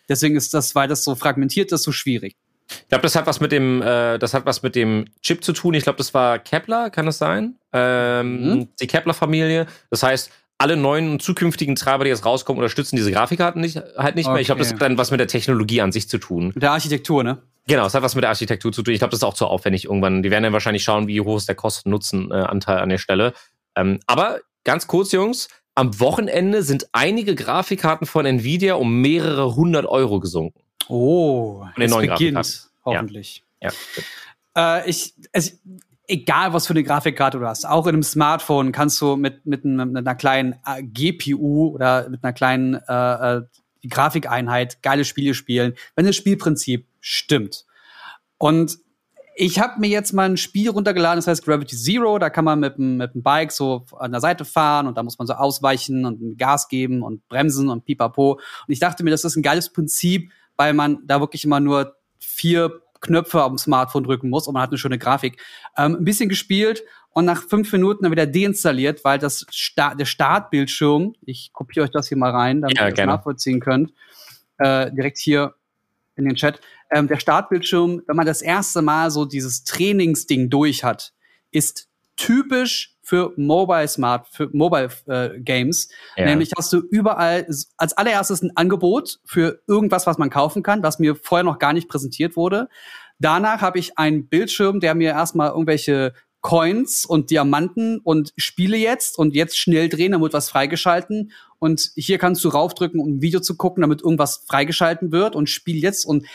[0.07, 2.35] Deswegen ist das, weil das so fragmentiert ist, so schwierig.
[2.71, 5.53] Ich glaube, das hat was mit dem, äh, das hat was mit dem Chip zu
[5.53, 5.73] tun.
[5.73, 7.55] Ich glaube, das war Kepler, kann das sein?
[7.73, 8.67] Ähm, Mhm.
[8.79, 9.65] Die Kepler-Familie.
[9.89, 14.15] Das heißt, alle neuen und zukünftigen Treiber, die jetzt rauskommen, unterstützen diese Grafikkarten nicht, halt
[14.15, 14.39] nicht mehr.
[14.39, 14.75] Ich glaube, das Okay.
[14.75, 16.51] hat dann was mit der Technologie an sich zu tun.
[16.53, 17.41] Mit der Architektur, ne?
[17.65, 18.93] Genau, es hat was mit der Architektur zu tun.
[18.93, 20.21] Ich glaube, das ist auch zu aufwendig irgendwann.
[20.21, 23.33] Die werden dann wahrscheinlich schauen, wie hoch ist der Kosten-Nutzen-Anteil an der Stelle.
[23.75, 29.85] Ähm, aber ganz kurz, Jungs, am Wochenende sind einige Grafikkarten von Nvidia um mehrere hundert
[29.85, 30.61] Euro gesunken.
[30.89, 33.43] Oh, den es beginnt, hoffentlich.
[33.61, 33.71] Ja.
[34.57, 35.59] Äh, ich, es,
[36.09, 39.63] egal was für eine Grafikkarte du hast, auch in einem Smartphone kannst du mit, mit,
[39.63, 43.41] einem- mit einer kleinen äh, GPU oder mit einer kleinen äh, äh,
[43.89, 47.65] Grafikeinheit geile Spiele spielen, wenn das Spielprinzip stimmt.
[48.37, 48.77] Und
[49.35, 52.19] ich habe mir jetzt mal ein Spiel runtergeladen, das heißt Gravity Zero.
[52.19, 55.03] Da kann man mit dem, mit dem Bike so an der Seite fahren und da
[55.03, 58.33] muss man so ausweichen und Gas geben und bremsen und pipapo.
[58.33, 61.95] Und ich dachte mir, das ist ein geiles Prinzip, weil man da wirklich immer nur
[62.19, 65.41] vier Knöpfe dem Smartphone drücken muss und man hat eine schöne Grafik.
[65.77, 70.05] Ähm, ein bisschen gespielt und nach fünf Minuten dann wieder deinstalliert, weil das Sta der
[70.05, 73.13] Startbildschirm, ich kopiere euch das hier mal rein, damit Ja, ihr das gerne.
[73.13, 73.93] nachvollziehen könnt,
[74.57, 75.55] äh, direkt hier
[76.15, 76.59] in den Chat.
[76.91, 81.13] Ähm, der Startbildschirm, wenn man das erste Mal so dieses Trainingsding durch hat,
[81.51, 85.89] ist typisch für Mobile Smart, für Mobile äh, Games.
[86.15, 86.25] Ja.
[86.25, 90.99] Nämlich hast du überall als allererstes ein Angebot für irgendwas, was man kaufen kann, was
[90.99, 92.69] mir vorher noch gar nicht präsentiert wurde.
[93.17, 99.17] Danach habe ich einen Bildschirm, der mir erstmal irgendwelche Coins und Diamanten und Spiele jetzt
[99.17, 101.31] und jetzt schnell drehen, wird was freigeschalten.
[101.57, 105.49] Und hier kannst du raufdrücken, um ein Video zu gucken, damit irgendwas freigeschalten wird und
[105.49, 106.05] Spiel jetzt.
[106.05, 106.27] Und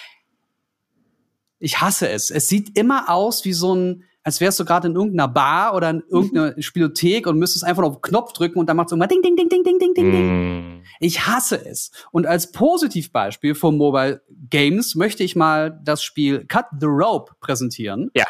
[1.61, 2.31] ich hasse es.
[2.31, 5.91] Es sieht immer aus wie so ein als wärst du gerade in irgendeiner Bar oder
[5.91, 9.11] in irgendeiner Spielothek und müsstest einfach auf den Knopf drücken und dann macht es irgendwann
[9.11, 10.79] ding, ding, ding, ding, ding, ding, ding, ding.
[10.79, 10.83] Mm.
[10.99, 11.91] Ich hasse es.
[12.11, 18.11] Und als Positivbeispiel von Mobile Games möchte ich mal das Spiel Cut the Rope präsentieren.
[18.15, 18.27] Ja.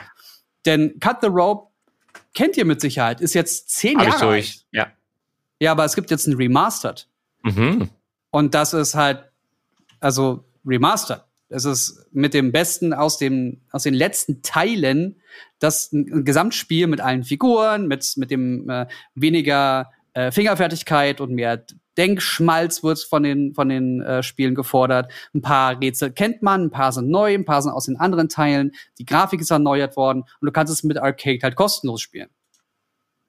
[0.67, 1.71] Denn Cut the Rope
[2.35, 4.33] kennt ihr mit Sicherheit, ist jetzt zehn Hab ich Jahre alt.
[4.33, 4.67] durch.
[4.73, 4.89] Ja.
[5.61, 7.09] Ja, aber es gibt jetzt ein Remastered.
[7.45, 7.89] Mhm.
[8.31, 9.31] Und das ist halt,
[10.01, 11.23] also remastered.
[11.49, 15.21] Es ist mit dem Besten aus, dem, aus den letzten Teilen
[15.59, 21.65] das ein, Gesamtspiel mit allen Figuren, mit, mit dem äh, weniger äh, Fingerfertigkeit und mehr
[21.97, 25.13] Denkschmalz wird von den, von den äh, Spielen gefordert.
[25.33, 28.29] Ein paar Rätsel kennt man, ein paar sind neu, ein paar sind aus den anderen
[28.29, 28.73] Teilen.
[28.99, 32.31] Die Grafik ist erneuert worden und du kannst es mit Arcade halt kostenlos spielen.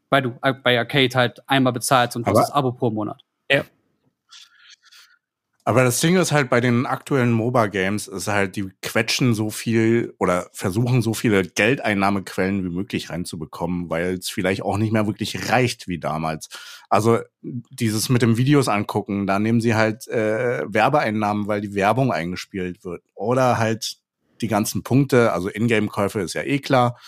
[0.10, 3.22] Weil du äh, bei Arcade halt einmal bezahlst und hast das Abo pro Monat.
[5.68, 10.14] Aber das Ding ist halt bei den aktuellen MOBA-Games ist halt, die quetschen so viel
[10.20, 15.50] oder versuchen so viele Geldeinnahmequellen wie möglich reinzubekommen, weil es vielleicht auch nicht mehr wirklich
[15.50, 16.50] reicht wie damals.
[16.88, 22.12] Also dieses mit dem Videos angucken, da nehmen sie halt äh, Werbeeinnahmen, weil die Werbung
[22.12, 23.02] eingespielt wird.
[23.16, 23.98] Oder halt
[24.42, 27.00] die ganzen Punkte, also Ingame-Käufe ist ja eh klar,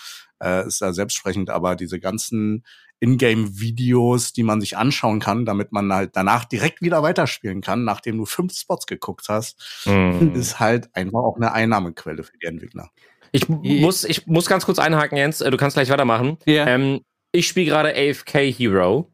[0.41, 2.63] äh, ist da selbstsprechend, aber diese ganzen
[2.99, 8.17] Ingame-Videos, die man sich anschauen kann, damit man halt danach direkt wieder weiterspielen kann, nachdem
[8.17, 10.33] du fünf Spots geguckt hast, Mhm.
[10.35, 12.89] ist halt einfach auch eine Einnahmequelle für die Entwickler.
[13.31, 15.41] Ich muss, ich muss ganz kurz einhaken, Jens.
[15.41, 16.37] Äh, Du kannst gleich weitermachen.
[16.45, 16.65] Ja.
[16.67, 17.01] Ähm,
[17.33, 19.11] ich spiele gerade AFK Hero.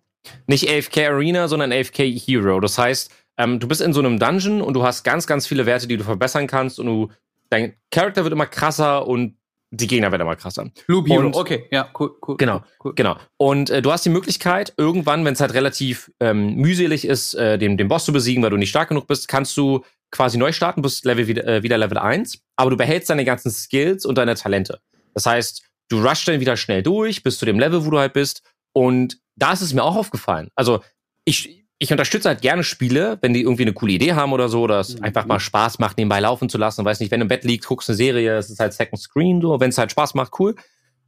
[0.47, 2.59] Nicht AFK Arena, sondern AFK Hero.
[2.59, 5.65] Das heißt, ähm, du bist in so einem Dungeon und du hast ganz, ganz viele
[5.65, 7.09] Werte, die du verbessern kannst und du,
[7.49, 9.35] dein Charakter wird immer krasser und
[9.75, 10.69] die Gegner werden immer krasser.
[10.88, 12.38] Loop Hero, Und- okay, ja, cool, cool.
[12.38, 12.93] Genau, cool.
[12.95, 13.17] Genau.
[13.38, 17.57] Und äh, du hast die Möglichkeit, irgendwann, wenn es halt relativ ähm, mühselig ist, äh,
[17.57, 20.51] den, den Boss zu besiegen, weil du nicht stark genug bist, kannst du quasi neu
[20.51, 24.17] starten, bist Level wieder, äh, wieder Level 1, aber du behältst deine ganzen Skills und
[24.17, 24.79] deine Talente.
[25.15, 28.13] Das heißt, du rushst dann wieder schnell durch, bis zu dem Level, wo du halt
[28.13, 28.43] bist.
[28.73, 30.49] Und da ist es mir auch aufgefallen.
[30.55, 30.81] Also,
[31.25, 34.61] ich, ich unterstütze halt gerne Spiele, wenn die irgendwie eine coole Idee haben oder so,
[34.61, 35.03] oder es Mhm.
[35.03, 36.85] einfach mal Spaß macht, nebenbei laufen zu lassen.
[36.85, 39.41] Weiß nicht, wenn du im Bett liegst, guckst eine Serie, es ist halt Second Screen,
[39.41, 40.55] so, wenn es halt Spaß macht, cool.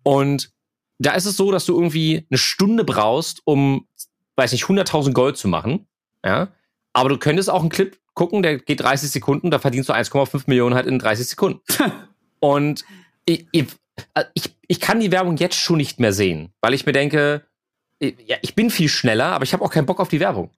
[0.03, 0.51] Und
[0.99, 3.87] da ist es so, dass du irgendwie eine Stunde brauchst, um,
[4.35, 5.87] weiß nicht, 100.000 Gold zu machen.
[6.25, 6.49] Ja.
[6.93, 10.43] Aber du könntest auch einen Clip gucken, der geht 30 Sekunden, da verdienst du 1,5
[10.47, 11.61] Millionen halt in 30 Sekunden.
[12.39, 12.85] Und
[13.25, 13.65] ich, ich,
[14.33, 17.45] ich, ich kann die Werbung jetzt schon nicht mehr sehen, weil ich mir denke,
[17.99, 20.51] ich- ja, ich bin viel schneller, aber ich habe auch keinen Bock auf die Werbung.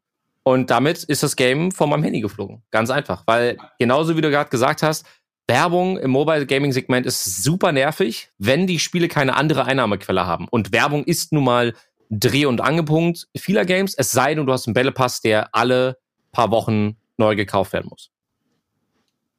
[0.47, 2.61] Und damit ist das Game von meinem Handy geflogen.
[2.71, 3.23] Ganz einfach.
[3.25, 5.05] Weil genauso wie du gerade gesagt hast,
[5.47, 10.47] Werbung im Mobile Gaming Segment ist super nervig, wenn die Spiele keine andere Einnahmequelle haben.
[10.49, 11.73] Und Werbung ist nun mal
[12.09, 15.97] Dreh- und Angepunkt vieler Games, es sei denn, du hast einen Battle Pass, der alle
[16.31, 18.09] paar Wochen neu gekauft werden muss.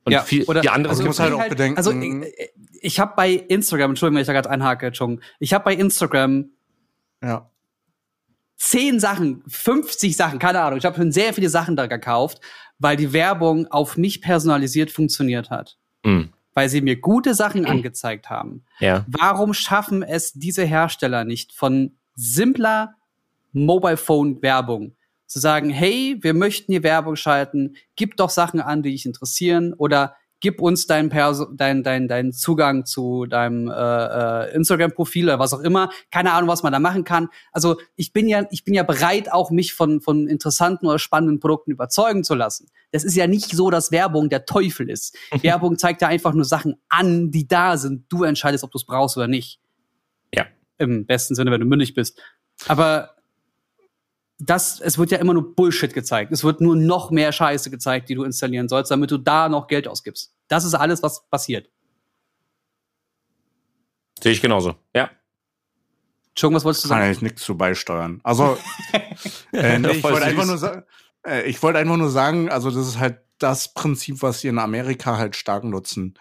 [0.05, 3.01] Und Ja, viel, oder- die andere Also musst halt auch halt- bedenken- Also ich, ich
[3.01, 6.51] habe bei Instagram, Entschuldigung, wenn ich da gerade einhake, Chung, ich habe bei Instagram
[7.23, 7.51] Ja.
[8.69, 12.41] Zehn Sachen, 50 Sachen, keine Ahnung, ich habe schon sehr viele Sachen da gekauft,
[12.79, 15.79] weil die Werbung auf mich personalisiert funktioniert hat.
[16.05, 18.65] Mm, Weil sie mir gute Sachen angezeigt haben.
[18.79, 19.07] ja.
[19.09, 22.95] Warum schaffen es diese Hersteller nicht von simpler
[23.53, 24.95] Mobile Phone Werbung
[25.27, 29.73] zu sagen, hey, wir möchten hier Werbung schalten, gib doch Sachen an, die dich interessieren
[29.73, 35.53] oder gib uns deinen dein, dein, dein Zugang zu deinem äh, äh, Instagram-Profil oder was
[35.53, 35.91] auch immer.
[36.11, 37.29] Keine Ahnung, was man da machen kann.
[37.53, 41.41] Also ich bin ja, ich bin ja bereit, auch mich von, von interessanten oder spannenden
[41.41, 42.69] Produkten überzeugen zu lassen.
[42.93, 45.17] Das ist ja nicht so, dass Werbung der Teufel ist.
[45.43, 48.07] Werbung zeigt ja einfach nur Sachen an, die da sind.
[48.09, 49.61] Du entscheidest, ob du es brauchst oder nicht.
[50.35, 50.47] Ja.
[50.79, 52.21] Im besten Sinne, wenn du mündig bist.
[52.67, 53.18] Aber
[54.39, 56.33] das, es wird ja immer nur Bullshit gezeigt.
[56.33, 59.67] Es wird nur noch mehr Scheiße gezeigt, die du installieren sollst, damit du da noch
[59.67, 60.33] Geld ausgibst.
[60.47, 61.69] Das ist alles, was passiert.
[64.23, 64.77] Sehe ich genauso.
[64.95, 65.11] Ja.
[66.31, 67.13] Entschuldigung, was wolltest du Kann sagen?
[67.13, 68.21] ich nichts zu beisteuern.
[68.23, 68.57] Also,
[69.53, 70.85] äh, nee, ich wollte einfach nur sagen,
[71.27, 74.59] äh, ich wollte einfach nur sagen, also das ist halt das Prinzip, was sie in
[74.59, 76.15] Amerika halt stark nutzen.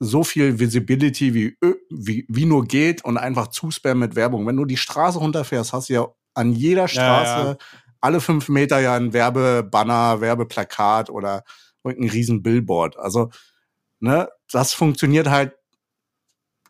[0.00, 1.56] So viel Visibility wie,
[1.90, 4.46] wie, wie nur geht und einfach zuspammen mit Werbung.
[4.46, 6.06] Wenn du die Straße runterfährst, hast du ja
[6.38, 7.56] an jeder Straße ja.
[8.00, 11.44] alle fünf Meter ja ein Werbebanner, Werbeplakat oder
[11.84, 12.96] irgendein riesen Billboard.
[12.96, 13.30] Also,
[14.00, 15.52] ne, das funktioniert halt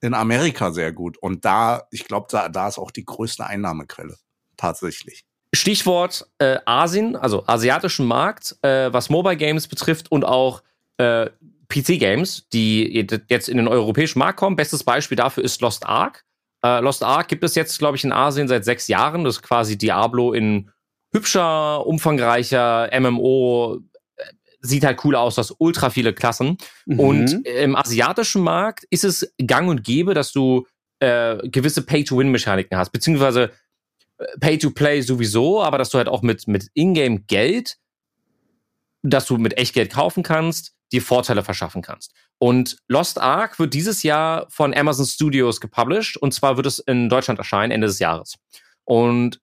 [0.00, 1.18] in Amerika sehr gut.
[1.18, 4.16] Und da, ich glaube, da, da ist auch die größte Einnahmequelle.
[4.56, 5.24] Tatsächlich.
[5.54, 10.62] Stichwort äh, Asien, also asiatischen Markt, äh, was Mobile Games betrifft und auch
[10.98, 11.30] äh,
[11.68, 14.56] PC-Games, die jetzt in den europäischen Markt kommen.
[14.56, 16.24] Bestes Beispiel dafür ist Lost Ark.
[16.68, 19.24] Äh, Lost Ark gibt es jetzt, glaube ich, in Asien seit sechs Jahren.
[19.24, 20.70] Das ist quasi Diablo in
[21.12, 23.80] hübscher, umfangreicher MMO.
[24.60, 26.58] Sieht halt cool aus, du hast ultra viele Klassen.
[26.86, 27.00] Mhm.
[27.00, 30.66] Und im asiatischen Markt ist es gang und gäbe, dass du
[31.00, 33.52] äh, gewisse Pay-to-Win-Mechaniken hast, beziehungsweise
[34.18, 37.78] äh, Pay-to-Play sowieso, aber dass du halt auch mit, mit Ingame-Geld,
[39.02, 42.14] dass du mit Echtgeld kaufen kannst, dir Vorteile verschaffen kannst.
[42.38, 47.08] Und Lost Ark wird dieses Jahr von Amazon Studios gepublished und zwar wird es in
[47.08, 48.36] Deutschland erscheinen Ende des Jahres.
[48.84, 49.40] Und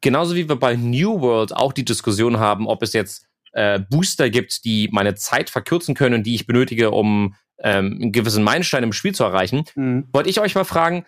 [0.00, 4.30] genauso wie wir bei New World auch die Diskussion haben, ob es jetzt äh, Booster
[4.30, 8.84] gibt, die meine Zeit verkürzen können und die ich benötige, um ähm, einen gewissen Meilenstein
[8.84, 10.06] im Spiel zu erreichen, mhm.
[10.12, 11.06] wollte ich euch mal fragen,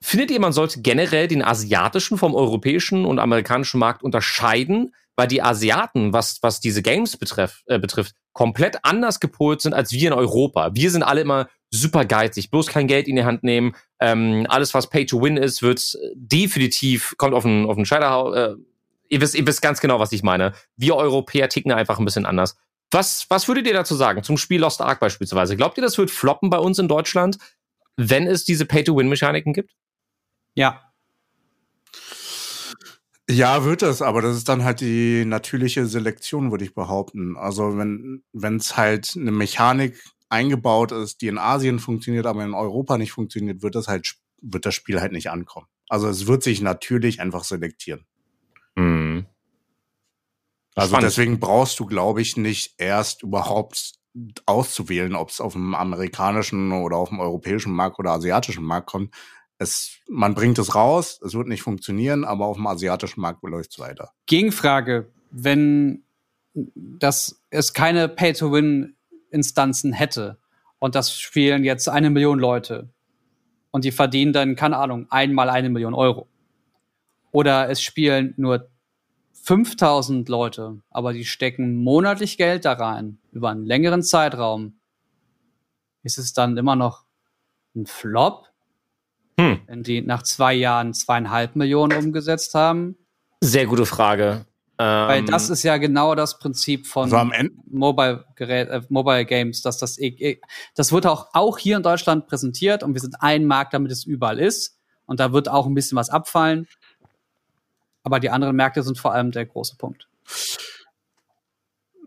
[0.00, 5.42] findet ihr, man sollte generell den asiatischen vom europäischen und amerikanischen Markt unterscheiden, weil die
[5.42, 10.12] Asiaten, was, was diese Games betreff, äh, betrifft, komplett anders gepolt sind als wir in
[10.12, 10.70] Europa.
[10.72, 13.74] Wir sind alle immer super geizig, bloß kein Geld in die Hand nehmen.
[13.98, 18.32] Ähm, alles, was Pay to Win ist, wird definitiv, kommt auf den, auf den Scheiterhau.
[18.32, 18.54] Äh,
[19.08, 20.52] ihr, wisst, ihr wisst ganz genau, was ich meine.
[20.76, 22.56] Wir Europäer ticken einfach ein bisschen anders.
[22.92, 25.56] Was, was würdet ihr dazu sagen zum Spiel Lost Ark beispielsweise?
[25.56, 27.38] Glaubt ihr, das wird floppen bei uns in Deutschland,
[27.96, 29.72] wenn es diese Pay-to-Win-Mechaniken gibt?
[30.54, 30.87] Ja.
[33.30, 37.36] Ja, wird es, aber das ist dann halt die natürliche Selektion, würde ich behaupten.
[37.36, 42.96] Also wenn es halt eine Mechanik eingebaut ist, die in Asien funktioniert, aber in Europa
[42.96, 45.66] nicht funktioniert, wird das halt wird das Spiel halt nicht ankommen.
[45.88, 48.06] Also es wird sich natürlich einfach selektieren.
[48.76, 49.26] Mhm.
[50.74, 51.06] Also Spannend.
[51.10, 53.94] deswegen brauchst du, glaube ich, nicht erst überhaupt
[54.46, 59.14] auszuwählen, ob es auf dem amerikanischen oder auf dem europäischen Markt oder asiatischen Markt kommt,
[59.58, 63.72] es, man bringt es raus, es wird nicht funktionieren, aber auf dem asiatischen Markt läuft
[63.72, 64.12] es weiter.
[64.26, 66.04] Gegenfrage, wenn
[66.74, 70.38] das es keine Pay-to-Win-Instanzen hätte
[70.78, 72.88] und das spielen jetzt eine Million Leute
[73.70, 76.28] und die verdienen dann, keine Ahnung, einmal eine Million Euro.
[77.30, 78.70] Oder es spielen nur
[79.32, 84.78] 5000 Leute, aber die stecken monatlich Geld da rein, über einen längeren Zeitraum.
[86.02, 87.04] Ist es dann immer noch
[87.74, 88.46] ein Flop?
[89.38, 89.60] Hm.
[89.66, 92.96] Wenn die nach zwei Jahren zweieinhalb Millionen umgesetzt haben?
[93.40, 94.46] Sehr gute Frage.
[94.78, 97.30] Weil das ähm, ist ja genau das Prinzip von also
[97.68, 99.98] Mobile, äh, Mobile Games, dass das,
[100.76, 104.04] das wird auch, auch hier in Deutschland präsentiert und wir sind ein Markt, damit es
[104.04, 104.78] überall ist.
[105.06, 106.68] Und da wird auch ein bisschen was abfallen.
[108.04, 110.06] Aber die anderen Märkte sind vor allem der große Punkt.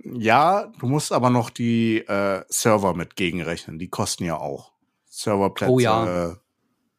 [0.03, 3.79] Ja, du musst aber noch die äh, Server mit gegenrechnen.
[3.79, 4.71] Die kosten ja auch.
[5.09, 6.37] Serverplätze, oh, ja.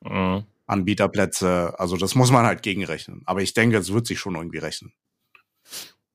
[0.04, 0.44] Mhm.
[0.66, 1.74] Anbieterplätze.
[1.78, 3.22] Also das muss man halt gegenrechnen.
[3.26, 4.92] Aber ich denke, es wird sich schon irgendwie rechnen.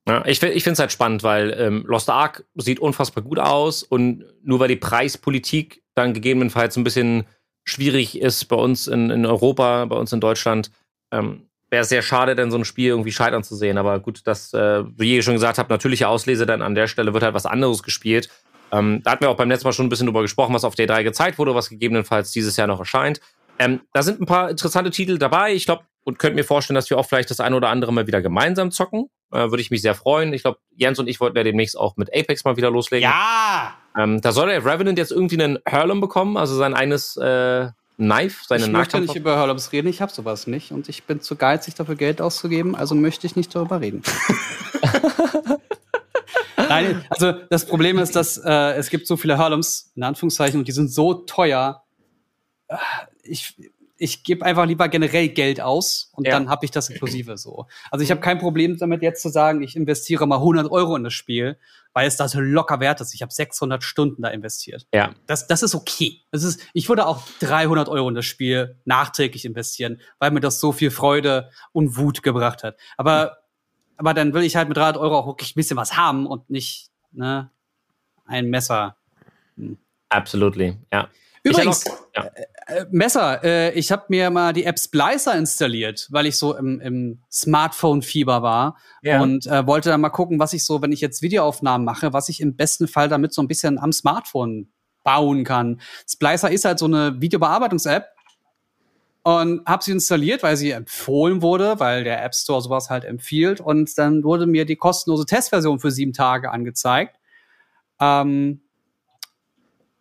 [0.08, 3.82] Ja, ich ich finde es halt spannend, weil ähm, Lost Ark sieht unfassbar gut aus
[3.82, 7.26] und nur weil die Preispolitik dann gegebenenfalls ein bisschen
[7.64, 10.70] schwierig ist bei uns in, in Europa, bei uns in Deutschland,
[11.12, 13.76] ähm, wäre es sehr schade, denn so ein Spiel irgendwie scheitern zu sehen.
[13.76, 17.12] Aber gut, das, äh, wie ihr schon gesagt habt, natürliche Auslese, dann an der Stelle
[17.12, 18.30] wird halt was anderes gespielt.
[18.72, 20.74] Ähm, da hatten wir auch beim letzten Mal schon ein bisschen drüber gesprochen, was auf
[20.74, 23.20] der 3 gezeigt wurde, was gegebenenfalls dieses Jahr noch erscheint.
[23.58, 25.54] Ähm, da sind ein paar interessante Titel dabei.
[25.54, 28.06] Ich glaube, und könnte mir vorstellen, dass wir auch vielleicht das eine oder andere mal
[28.06, 29.10] wieder gemeinsam zocken.
[29.30, 30.32] Äh, Würde ich mich sehr freuen.
[30.32, 33.08] Ich glaube, Jens und ich wollten ja demnächst auch mit Apex mal wieder loslegen.
[33.08, 33.74] Ja!
[33.96, 38.44] Ähm, da soll der Revenant jetzt irgendwie einen Hurlum bekommen, also sein eines äh, Knife,
[38.46, 41.36] seine Ich möchte nicht über Hurlums reden, ich habe sowas nicht und ich bin zu
[41.36, 44.02] geizig dafür Geld auszugeben, also möchte ich nicht darüber reden.
[46.56, 50.68] Nein, also das Problem ist, dass äh, es gibt so viele Hurlums, in Anführungszeichen, und
[50.68, 51.82] die sind so teuer,
[53.28, 53.56] ich,
[53.98, 56.32] ich gebe einfach lieber generell Geld aus und ja.
[56.32, 57.66] dann habe ich das inklusive so.
[57.90, 61.04] Also ich habe kein Problem damit jetzt zu sagen, ich investiere mal 100 Euro in
[61.04, 61.58] das Spiel,
[61.92, 63.12] weil es das locker wert ist.
[63.14, 64.86] Ich habe 600 Stunden da investiert.
[64.94, 65.14] Ja.
[65.26, 66.22] Das, das ist okay.
[66.30, 70.60] Das ist, ich würde auch 300 Euro in das Spiel nachträglich investieren, weil mir das
[70.60, 72.76] so viel Freude und Wut gebracht hat.
[72.96, 73.38] Aber,
[73.96, 76.48] aber dann will ich halt mit 300 Euro auch wirklich ein bisschen was haben und
[76.50, 77.50] nicht ne,
[78.26, 78.96] ein Messer.
[79.56, 79.76] Hm.
[80.10, 81.08] Absolutely, ja.
[81.42, 82.24] Übrigens, auch, ja.
[82.24, 86.56] Äh, äh, Messer, äh, ich habe mir mal die App Splicer installiert, weil ich so
[86.56, 89.22] im, im Smartphone-Fieber war ja.
[89.22, 92.28] und äh, wollte dann mal gucken, was ich so, wenn ich jetzt Videoaufnahmen mache, was
[92.28, 94.72] ich im besten Fall damit so ein bisschen am Smartphone
[95.04, 95.80] bauen kann.
[96.08, 98.06] Splicer ist halt so eine Videobearbeitungs-App
[99.22, 103.60] und habe sie installiert, weil sie empfohlen wurde, weil der App Store sowas halt empfiehlt
[103.60, 107.16] und dann wurde mir die kostenlose Testversion für sieben Tage angezeigt.
[108.00, 108.62] Ähm,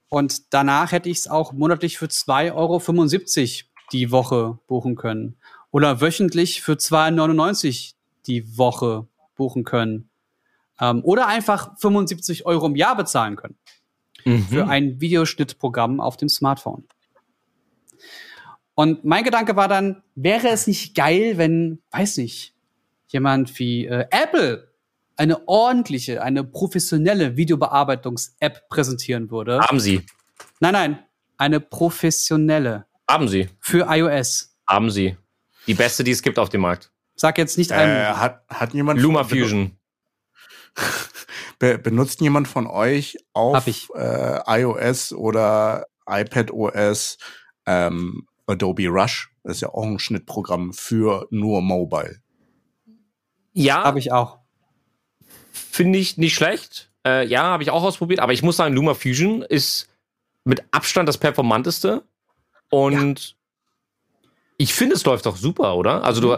[0.10, 5.38] und danach hätte ich es auch monatlich für 2,75 Euro die Woche buchen können.
[5.72, 7.94] Oder wöchentlich für 2,99
[8.26, 10.10] die Woche buchen können.
[10.80, 13.58] Ähm, oder einfach 75 Euro im Jahr bezahlen können.
[14.26, 14.44] Mhm.
[14.44, 16.86] Für ein Videoschnittprogramm auf dem Smartphone.
[18.76, 22.54] Und mein Gedanke war dann, wäre es nicht geil, wenn, weiß nicht,
[23.08, 24.67] jemand wie äh, Apple
[25.18, 29.60] eine ordentliche, eine professionelle Videobearbeitungs-App präsentieren würde.
[29.60, 30.06] Haben Sie?
[30.60, 31.00] Nein, nein,
[31.38, 33.50] eine professionelle Haben sie.
[33.60, 34.56] Für iOS.
[34.68, 35.18] Haben sie.
[35.66, 36.92] Die beste, die es gibt auf dem Markt.
[37.16, 38.20] Sag jetzt nicht Äh, einem.
[38.20, 39.78] hat, hat jemand Luma Fusion.
[41.60, 43.66] Be benutzt jemand von euch auf.
[43.96, 47.18] Äh, iOS oder iPad OS
[47.66, 49.32] ähm, Adobe Rush?
[49.44, 52.22] Das ist ja auch ein Schnittprogramm für nur Mobile.
[53.54, 54.40] Ja, Habe ich auch.
[55.78, 56.90] Finde ich nicht schlecht.
[57.06, 59.88] Äh, ja, habe ich auch ausprobiert, aber ich muss sagen, Luma Fusion ist
[60.44, 62.04] mit Abstand das performanteste.
[62.70, 63.36] Und
[64.58, 66.04] ich finde, es läuft doch super, oder?
[66.04, 66.38] Also du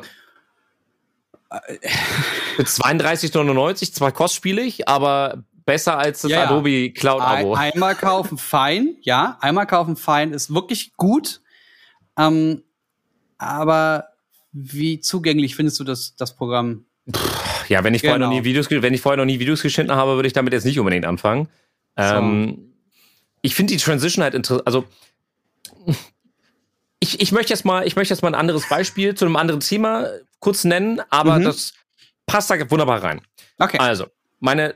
[2.57, 6.45] mit 32,99 zwar kostspielig, aber besser als das Ja, ja.
[6.45, 7.55] Adobe Cloud Abo.
[7.55, 8.97] Ein, einmal kaufen, fein.
[9.01, 10.33] Ja, einmal kaufen, fein.
[10.33, 11.41] Ist wirklich gut.
[12.17, 12.63] Ähm,
[13.37, 14.09] aber
[14.51, 16.85] wie zugänglich findest du das, das Programm?
[17.69, 18.39] Ja, wenn ich vorher noch Genau.
[18.41, 20.65] nie Videos, ge- wenn ich vorher noch nie Videos geschnitten habe, würde ich damit jetzt
[20.65, 21.47] nicht unbedingt anfangen.
[21.97, 22.73] Ähm,
[23.41, 24.67] ich finde die Transition halt interessant.
[24.67, 24.85] Also
[26.99, 29.61] ich, ich möchte jetzt mal, ich möchte jetzt mal ein anderes Beispiel zu einem anderen
[29.61, 30.07] Thema
[30.39, 31.43] kurz nennen, aber Mhm.
[31.45, 31.73] das
[32.25, 33.21] passt da wunderbar rein.
[33.57, 33.77] Okay.
[33.79, 34.07] Also
[34.39, 34.75] meine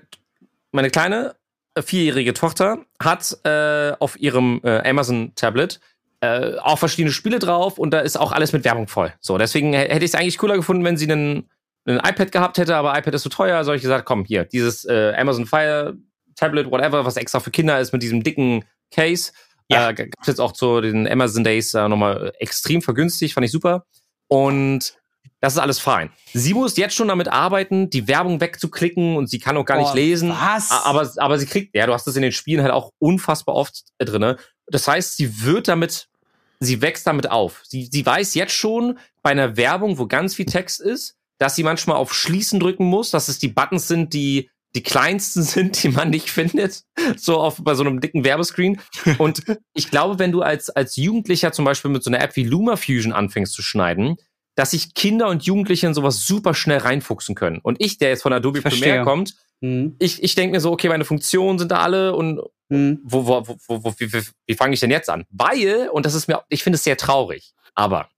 [0.71, 1.35] meine kleine
[1.75, 5.79] äh, vierjährige Tochter hat äh, auf ihrem äh, Amazon Tablet
[6.21, 9.13] äh, auch verschiedene Spiele drauf und da ist auch alles mit Werbung voll.
[9.19, 11.49] So, deswegen hä- hätte ich es eigentlich cooler gefunden, wenn sie einen,
[11.85, 13.57] einen iPad gehabt hätte, aber iPad ist zu teuer.
[13.57, 15.97] Also ich gesagt, komm, hier, dieses äh, Amazon Fire
[16.35, 19.31] Tablet, whatever, was extra für Kinder ist, mit diesem dicken Case.
[19.69, 19.89] Ja.
[19.89, 23.85] Äh, gab's jetzt auch zu den Amazon Days äh, nochmal extrem vergünstigt, fand ich super.
[24.27, 24.97] Und
[25.39, 26.09] das ist alles fein.
[26.33, 29.91] Sie muss jetzt schon damit arbeiten, die Werbung wegzuklicken und sie kann auch gar nicht
[29.91, 30.29] Oh, lesen.
[30.29, 30.71] Was?
[30.71, 33.83] Aber, aber sie kriegt, ja, du hast das in den Spielen halt auch unfassbar oft
[33.97, 34.37] äh, drinne.
[34.67, 36.07] Das heißt, sie wird damit,
[36.61, 37.61] sie wächst damit auf.
[37.65, 41.63] Sie, sie weiß jetzt schon bei einer Werbung, wo ganz viel Text ist, dass sie
[41.63, 45.89] manchmal auf Schließen drücken muss, dass es die Buttons sind, die die kleinsten sind, die
[45.89, 46.83] man nicht findet,
[47.15, 48.81] so auf bei so einem dicken Werbescreen.
[49.17, 49.43] Und
[49.73, 53.13] ich glaube, wenn du als als Jugendlicher zum Beispiel mit so einer App wie LumaFusion
[53.13, 54.17] anfängst zu schneiden,
[54.55, 57.59] dass sich Kinder und Jugendliche in sowas super schnell reinfuchsen können.
[57.59, 58.61] Und ich, der jetzt von Adobe.
[58.61, 62.41] Premiere kommt, Hm, ich, ich denke mir so, okay, meine Funktionen sind da alle und
[62.69, 62.99] hm.
[63.01, 65.23] wo, wo, wo, wo, wo wie, wie, wie fange ich denn jetzt an?
[65.29, 68.09] Weil, und das ist mir, ich finde es sehr traurig, aber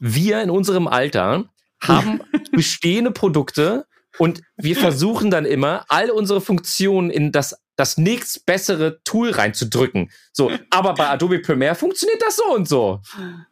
[0.00, 1.44] wir in unserem Alter
[1.82, 2.20] haben
[2.52, 3.86] bestehende Produkte
[4.18, 10.10] und wir versuchen dann immer, all unsere Funktionen in das, das nächst bessere Tool reinzudrücken.
[10.32, 13.00] So, aber bei Adobe Premiere funktioniert das so und so.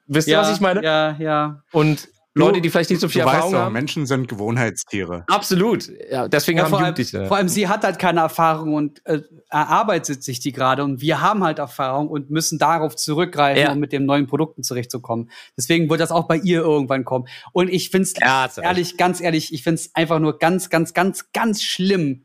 [0.06, 0.82] Wisst ihr, Ja, was ich meine?
[0.84, 1.62] Ja, ja.
[1.72, 3.72] Und Leute, die vielleicht nicht so viel du weißt Erfahrung doch, haben.
[3.72, 5.24] Menschen sind Gewohnheitstiere.
[5.26, 5.90] Absolut.
[6.10, 7.26] Ja, deswegen ja haben vor, allem, Jugendliche.
[7.26, 11.20] vor allem, sie hat halt keine Erfahrung und äh, erarbeitet sich die gerade und wir
[11.20, 13.72] haben halt Erfahrung und müssen darauf zurückgreifen, Ja.
[13.72, 15.30] um mit den neuen Produkten zurechtzukommen.
[15.56, 17.26] Deswegen wird das auch bei ihr irgendwann kommen.
[17.52, 20.94] Und ich finde es Ja, ehrlich, ganz ehrlich, ich finde es einfach nur ganz, ganz,
[20.94, 22.24] ganz, ganz schlimm,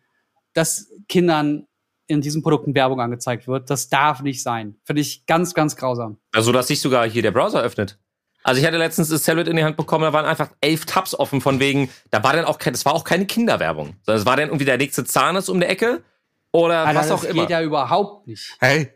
[0.54, 1.66] dass Kindern
[2.08, 3.72] in diesen Produkten Werbung angezeigt wird.
[3.72, 4.76] Das darf nicht sein.
[4.84, 6.20] Finde ich ganz, ganz grausam.
[6.32, 7.98] Also, dass sich sogar hier der Browser öffnet.
[8.48, 11.16] Also ich hatte letztens das Tablet in die Hand bekommen, da waren einfach elf Tabs
[11.16, 13.96] offen von wegen, da war dann auch kein, das war auch keine Kinderwerbung.
[14.04, 16.04] Sondern es war dann irgendwie der nächste Zahnarzt um der Ecke
[16.52, 17.42] oder Alter, was auch das immer.
[17.42, 18.56] geht ja überhaupt nicht.
[18.60, 18.92] Hey,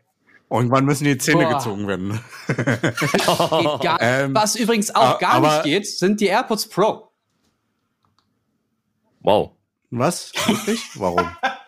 [0.52, 1.56] irgendwann müssen die Zähne Boah.
[1.56, 2.20] gezogen werden.
[4.02, 7.12] Ähm, was übrigens auch gar aber- nicht geht, sind die AirPods Pro.
[9.22, 9.50] wow.
[9.90, 10.32] Was?
[10.46, 10.80] Wirklich?
[10.94, 11.28] Warum?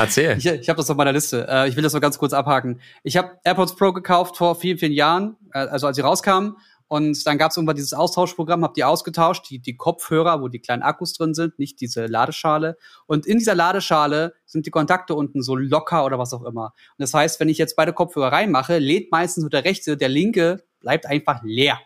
[0.00, 0.38] Erzähl.
[0.38, 1.46] Ich, ich habe das auf meiner Liste.
[1.48, 2.80] Äh, ich will das nur ganz kurz abhaken.
[3.02, 6.56] Ich habe AirPods Pro gekauft vor vielen, vielen Jahren, äh, also als sie rauskamen.
[6.88, 10.58] Und dann gab es irgendwann dieses Austauschprogramm, habe die ausgetauscht, die, die Kopfhörer, wo die
[10.58, 12.76] kleinen Akkus drin sind, nicht diese Ladeschale.
[13.06, 16.74] Und in dieser Ladeschale sind die Kontakte unten so locker oder was auch immer.
[16.98, 20.08] Und das heißt, wenn ich jetzt beide Kopfhörer reinmache, lädt meistens nur der rechte, der
[20.08, 21.78] linke bleibt einfach leer.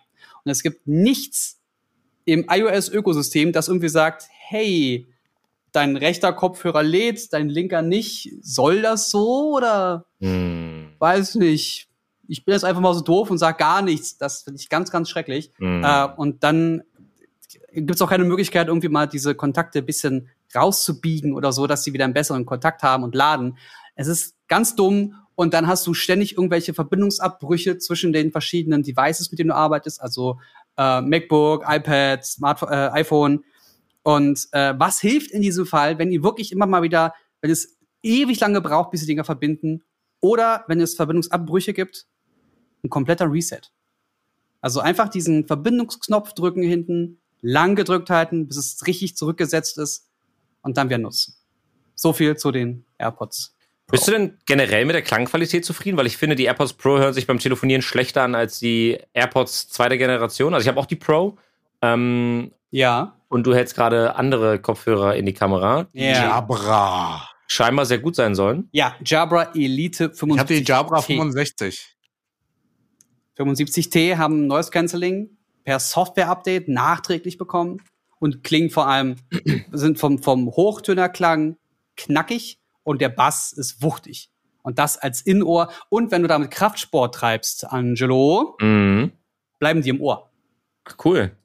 [0.42, 1.60] Und es gibt nichts
[2.24, 5.06] im iOS-Ökosystem, das irgendwie sagt, hey,
[5.74, 8.32] dein rechter Kopfhörer lädt, dein linker nicht.
[8.42, 10.92] Soll das so oder Hm.
[10.98, 11.88] weiß nicht?
[12.28, 14.16] Ich bin jetzt einfach mal so doof und sag gar nichts.
[14.16, 15.50] Das finde ich ganz, ganz schrecklich.
[15.58, 15.84] Hm.
[15.84, 16.82] Äh, und dann
[17.72, 21.82] gibt es auch keine Möglichkeit, irgendwie mal diese Kontakte ein bisschen rauszubiegen oder so, dass
[21.82, 23.58] sie wieder einen besseren Kontakt haben und laden.
[23.96, 29.32] Es ist ganz dumm und dann hast du ständig irgendwelche Verbindungsabbrüche zwischen den verschiedenen Devices,
[29.32, 30.38] mit denen du arbeitest, also
[30.76, 33.44] äh, MacBook, iPad, Smartphone, äh, iPhone.
[34.04, 37.78] Und äh, was hilft in diesem Fall, wenn ihr wirklich immer mal wieder, wenn es
[38.02, 39.82] ewig lange braucht, bis die Dinger verbinden,
[40.20, 42.06] oder wenn es Verbindungsabbrüche gibt,
[42.84, 43.60] ein kompletter Reset.
[44.60, 50.08] Also einfach diesen Verbindungsknopf drücken hinten, lang gedrückt halten, bis es richtig zurückgesetzt ist
[50.62, 51.34] und dann wieder nutzen.
[51.94, 53.54] So viel zu den AirPods.
[53.90, 55.98] Bist du denn generell mit der Klangqualität zufrieden?
[55.98, 59.68] Weil ich finde, die AirPods Pro hören sich beim Telefonieren schlechter an als die AirPods
[59.68, 60.54] zweiter Generation.
[60.54, 61.36] Also ich habe auch die Pro.
[61.82, 63.20] Ähm, Ja.
[63.34, 66.12] Und du hältst gerade andere Kopfhörer in die Kamera, Ja.
[66.12, 67.28] Jabra.
[67.48, 68.68] scheinbar sehr gut sein sollen.
[68.70, 70.34] Ja, Jabra Elite 75.
[70.34, 71.16] Ich habe die Jabra T.
[71.16, 71.96] 65.
[73.36, 77.82] 75T haben Noise Cancelling per Software-Update nachträglich bekommen
[78.20, 79.16] und klingen vor allem,
[79.72, 81.56] sind vom, vom Hochtönerklang
[81.96, 84.30] knackig und der Bass ist wuchtig.
[84.62, 85.70] Und das als Innenohr.
[85.90, 89.12] Und wenn du damit Kraftsport treibst, Angelo, Mhm.
[89.58, 90.30] bleiben die im Ohr.
[91.04, 91.36] Cool.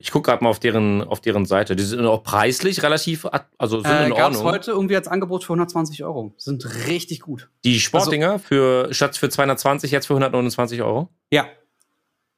[0.00, 1.74] Ich gucke gerade mal auf deren, auf deren Seite.
[1.74, 4.44] Die sind auch preislich relativ, at- also sind Äh, in Ordnung.
[4.44, 6.32] heute irgendwie als Angebot für 120 Euro.
[6.36, 7.48] Sind richtig gut.
[7.64, 11.08] Die Sportdinger für, statt für 220, jetzt für 129 Euro.
[11.32, 11.46] Ja.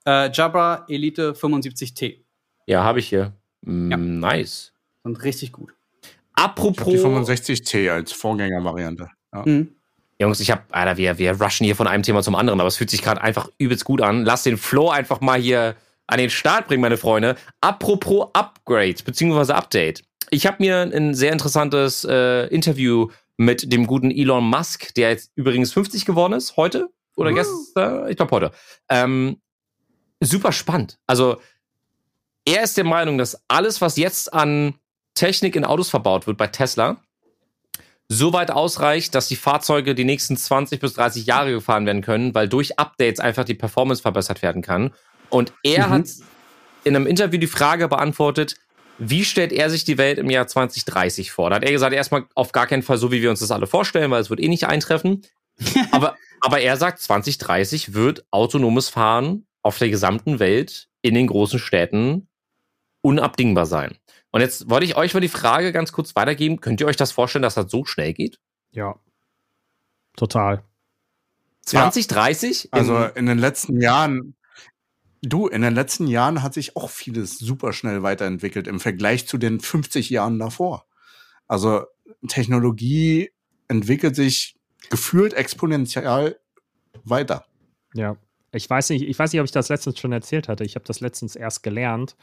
[0.06, 2.24] Äh, Jabra Elite 75T.
[2.66, 3.34] Ja, habe ich hier.
[3.62, 3.96] Mm, Ja.
[3.98, 4.72] Nice.
[5.04, 5.74] Sind richtig gut.
[6.32, 9.08] Apropos, die 65T als Vorgängervariante.
[9.34, 9.42] Ja.
[9.44, 9.74] Mhm.
[10.18, 12.76] Jungs, ich hab, Alter, wir, wir rushen hier von einem Thema zum anderen, aber es
[12.76, 14.24] fühlt sich gerade einfach übelst gut an.
[14.24, 15.76] Lass den Flow einfach mal hier
[16.10, 17.36] an den Start bringen, meine Freunde.
[17.60, 20.02] Apropos Upgrade beziehungsweise Update.
[20.30, 25.32] Ich habe mir ein sehr interessantes äh, Interview mit dem guten Elon Musk, der jetzt
[25.34, 27.34] übrigens 50 geworden ist, heute oder Uh.
[27.34, 28.50] gestern, ich glaube heute.
[28.88, 29.40] Ähm,
[30.20, 30.98] super spannend.
[31.06, 31.40] Also
[32.44, 34.74] er ist der Meinung, dass alles, was jetzt an
[35.14, 37.02] Technik in Autos verbaut wird bei Tesla,
[38.08, 42.34] so weit ausreicht, dass die Fahrzeuge die nächsten 20 bis 30 Jahre gefahren werden können,
[42.34, 44.92] weil durch Updates einfach die Performance verbessert werden kann.
[45.30, 45.90] Und er Mhm.
[45.90, 46.06] hat
[46.84, 48.56] in einem Interview die Frage beantwortet,
[48.98, 51.48] wie stellt er sich die Welt im Jahr 2030 vor?
[51.50, 53.66] Da hat er gesagt, erstmal auf gar keinen Fall so, wie wir uns das alle
[53.66, 55.22] vorstellen, weil es wird eh nicht eintreffen.
[55.92, 61.58] aber, aber er sagt, 2030 wird autonomes Fahren auf der gesamten Welt in den großen
[61.58, 62.28] Städten
[63.02, 63.96] unabdingbar sein.
[64.32, 66.60] Und jetzt wollte ich euch mal die Frage ganz kurz weitergeben.
[66.60, 68.38] Könnt ihr euch das vorstellen, dass das so schnell geht?
[68.72, 68.94] Ja.
[70.16, 70.62] Total.
[71.64, 72.68] 2030?
[72.72, 74.34] Also In, in den letzten Jahren,
[75.22, 79.38] du, in den letzten Jahren hat sich auch vieles super schnell weiterentwickelt im Vergleich zu
[79.38, 80.86] den 50 Jahren davor.
[81.46, 81.84] Also
[82.28, 83.30] Technologie
[83.68, 84.56] entwickelt sich
[84.88, 86.38] gefühlt exponentiell
[87.04, 87.44] weiter.
[87.94, 88.16] Ja.
[88.52, 90.64] Ich weiß nicht, ich weiß nicht, ob ich das letztens schon erzählt hatte.
[90.64, 92.16] Ich habe das letztens erst gelernt,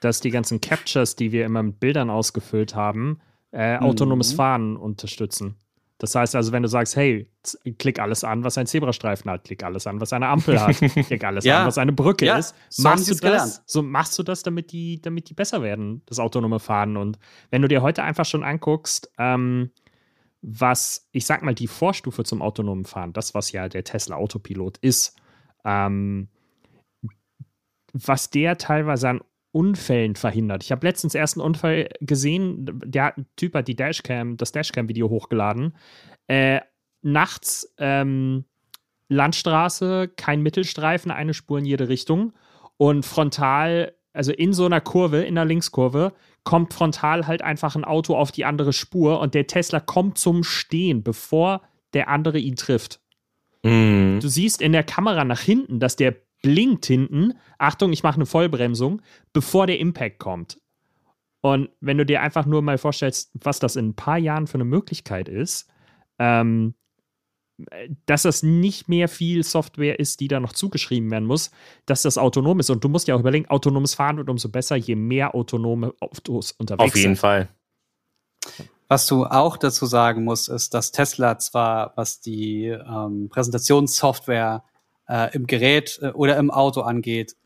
[0.00, 4.36] dass die ganzen Captures, die wir immer mit Bildern ausgefüllt haben, äh, autonomes Mhm.
[4.36, 5.56] Fahren unterstützen.
[5.98, 7.30] Das heißt also, wenn du sagst, hey,
[7.78, 10.76] klick alles an, was ein Zebrastreifen hat, klick alles an, was eine Ampel hat,
[11.06, 11.60] klick alles Ja.
[11.60, 13.62] an, was eine Brücke Ja, ist, so machst du das, gelernt.
[13.66, 16.96] so machst du das, damit die, damit die besser werden, das autonome Fahren.
[16.96, 17.18] Und
[17.50, 19.70] wenn du dir heute einfach schon anguckst, ähm,
[20.42, 24.78] was, ich sag mal, die Vorstufe zum autonomen Fahren, das, was ja der Tesla Autopilot
[24.78, 25.16] ist,
[25.64, 26.28] ähm,
[27.92, 29.20] was der teilweise an
[29.54, 30.64] Unfällen verhindert.
[30.64, 35.76] Ich habe letztens erst einen Unfall gesehen, der Typ hat die Dashcam, das Dashcam-Video hochgeladen.
[36.26, 36.60] Äh,
[37.02, 38.46] nachts ähm,
[39.08, 42.32] Landstraße, kein Mittelstreifen, eine Spur in jede Richtung
[42.78, 47.84] und frontal, also in so einer Kurve, in der Linkskurve, kommt frontal halt einfach ein
[47.84, 52.56] Auto auf die andere Spur und der Tesla kommt zum Stehen, bevor der andere ihn
[52.56, 53.00] trifft.
[53.62, 54.18] Mhm.
[54.20, 57.32] Du siehst in der Kamera nach hinten, dass der blinkt hinten.
[57.58, 59.00] Achtung, ich mache eine Vollbremsung,
[59.32, 60.60] bevor der Impact kommt.
[61.40, 64.54] Und wenn du dir einfach nur mal vorstellst, was das in ein paar Jahren für
[64.54, 65.70] eine Möglichkeit ist,
[66.18, 66.74] ähm,
[68.04, 71.50] dass das nicht mehr viel Software ist, die da noch zugeschrieben werden muss,
[71.86, 72.68] dass das autonom ist.
[72.68, 76.52] Und du musst ja auch überlegen, autonomes Fahren wird umso besser, je mehr autonome Autos
[76.52, 77.20] unterwegs Auf jeden sind.
[77.20, 77.48] Fall.
[78.88, 84.62] Was du auch dazu sagen musst, ist, dass Tesla zwar, was die ähm, Präsentationssoftware
[85.08, 87.36] äh, im Gerät äh, oder im Auto angeht,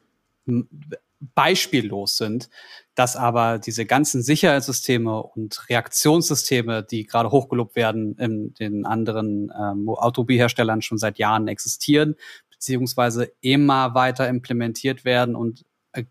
[1.34, 2.48] beispiellos sind,
[2.94, 9.88] dass aber diese ganzen Sicherheitssysteme und Reaktionssysteme, die gerade hochgelobt werden, in den anderen ähm,
[9.88, 12.14] Automobilherstellern schon seit Jahren existieren,
[12.50, 16.04] beziehungsweise immer weiter implementiert werden und äh,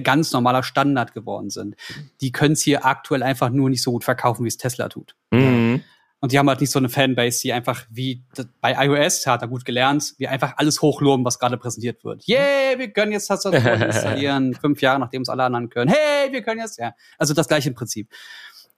[0.00, 1.76] ganz normaler Standard geworden sind.
[2.20, 5.14] Die können es hier aktuell einfach nur nicht so gut verkaufen, wie es Tesla tut.
[5.30, 5.82] Mhm.
[6.20, 8.24] Und die haben halt nicht so eine Fanbase, die einfach wie
[8.60, 12.24] bei iOS, hat er gut gelernt, wir einfach alles hochloben, was gerade präsentiert wird.
[12.24, 15.92] Yay, wir können jetzt Tastaturen installieren, fünf Jahre nachdem es alle anderen können.
[15.92, 16.92] Hey, wir können jetzt, ja.
[17.18, 18.10] Also das gleiche Prinzip.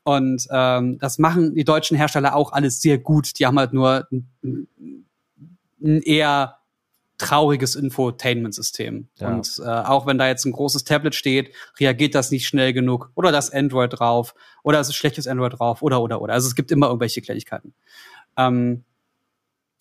[0.03, 3.39] Und ähm, das machen die deutschen Hersteller auch alles sehr gut.
[3.39, 4.67] Die haben halt nur ein,
[5.83, 6.60] ein eher
[7.21, 9.09] trauriges Infotainment-System.
[9.17, 9.29] Ja.
[9.29, 13.11] Und äh, auch wenn da jetzt ein großes Tablet steht, reagiert das nicht schnell genug.
[13.15, 14.35] Oder das Android drauf.
[14.63, 15.83] Oder es ist schlechtes Android drauf.
[15.83, 16.35] Oder, oder, oder.
[16.35, 17.75] Also es gibt immer irgendwelche Kleinigkeiten.
[18.37, 18.85] Ähm,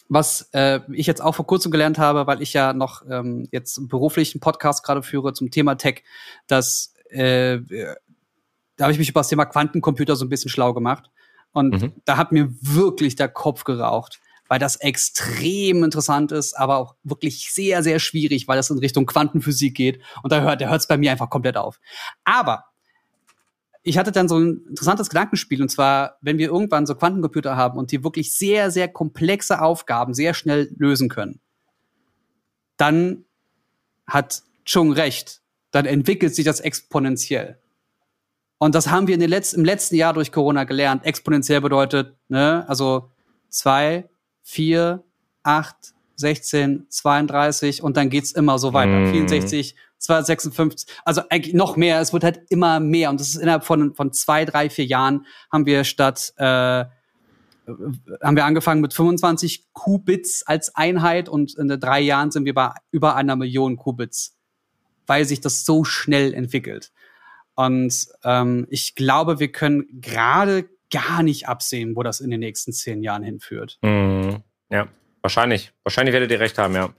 [0.10, 3.88] was äh, ich jetzt auch vor kurzem gelernt habe, weil ich ja noch ähm, jetzt
[3.88, 6.04] beruflich einen Podcast gerade führe zum Thema Tech,
[6.48, 7.60] dass äh,
[8.76, 11.10] da habe ich mich über das Thema Quantencomputer so ein bisschen schlau gemacht.
[11.52, 11.94] Und Mhm.
[12.06, 14.20] da hat mir wirklich der Kopf geraucht,
[14.50, 19.06] weil das extrem interessant ist, aber auch wirklich sehr, sehr schwierig, weil das in Richtung
[19.06, 20.02] Quantenphysik geht.
[20.24, 21.80] Und da hört, es bei mir einfach komplett auf.
[22.26, 22.66] Aber
[23.84, 27.78] ich hatte dann so ein interessantes Gedankenspiel, und zwar, wenn wir irgendwann so Quantencomputer haben
[27.78, 31.39] und die wirklich sehr, sehr komplexe Aufgaben sehr schnell lösen können,
[32.76, 33.26] dann
[34.08, 35.41] hat Chung recht.
[35.72, 37.60] Dann entwickelt sich das exponentiell.
[38.58, 41.06] Und das haben wir in den letzten, im letzten Jahr durch Corona gelernt.
[41.06, 43.12] Exponentiell bedeutet, ne, also
[43.50, 44.10] zwei,
[44.50, 45.04] vier,
[45.43, 49.00] acht, 16, 32 und dann geht's immer so weiter.
[49.00, 49.12] Mm.
[49.12, 52.02] 64, 256, also eigentlich noch mehr.
[52.02, 53.10] Es wird halt immer mehr.
[53.10, 58.36] Und das ist innerhalb von, von zwei, drei, vier Jahren haben wir statt, äh, haben
[58.36, 63.16] wir angefangen mit 25 Qubits als Einheit und in drei Jahren sind wir bei über
[63.16, 64.36] einer Million Qubits,
[65.06, 66.91] weil sich das so schnell entwickelt.
[67.54, 72.74] Und ähm, ich glaube, wir können gerade gar nicht absehen, wo das in den nächsten
[72.74, 73.78] zehn Jahren hinführt.
[73.82, 74.36] Mm,
[74.70, 74.88] ja.
[75.22, 75.72] Wahrscheinlich.
[75.84, 76.94] Wahrscheinlich werdet ihr recht haben, ja.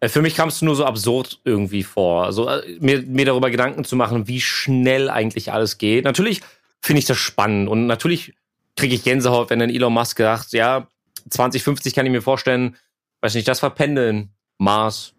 [0.00, 2.24] Äh, für mich kam es nur so absurd irgendwie vor.
[2.24, 6.04] Also äh, mir, mir darüber Gedanken zu machen, wie schnell eigentlich alles geht.
[6.04, 6.40] Natürlich
[6.80, 8.34] finde ich das spannend und natürlich
[8.76, 10.88] kriege ich Gänsehaut, wenn dann Elon Musk sagt, ja,
[11.30, 12.76] 2050 kann ich mir vorstellen,
[13.22, 14.30] weiß nicht, das verpendeln.
[14.58, 15.14] Mars,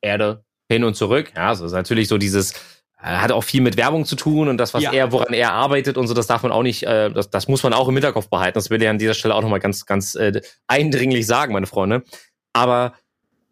[0.00, 1.32] Erde, hin und zurück.
[1.36, 2.54] Ja, also ist natürlich so dieses
[3.02, 4.92] hat auch viel mit Werbung zu tun und das, was ja.
[4.92, 7.62] er, woran er arbeitet und so, das darf man auch nicht, äh, das, das muss
[7.62, 8.54] man auch im Hinterkopf behalten.
[8.54, 12.04] Das will ich an dieser Stelle auch nochmal ganz, ganz äh, eindringlich sagen, meine Freunde.
[12.52, 12.94] Aber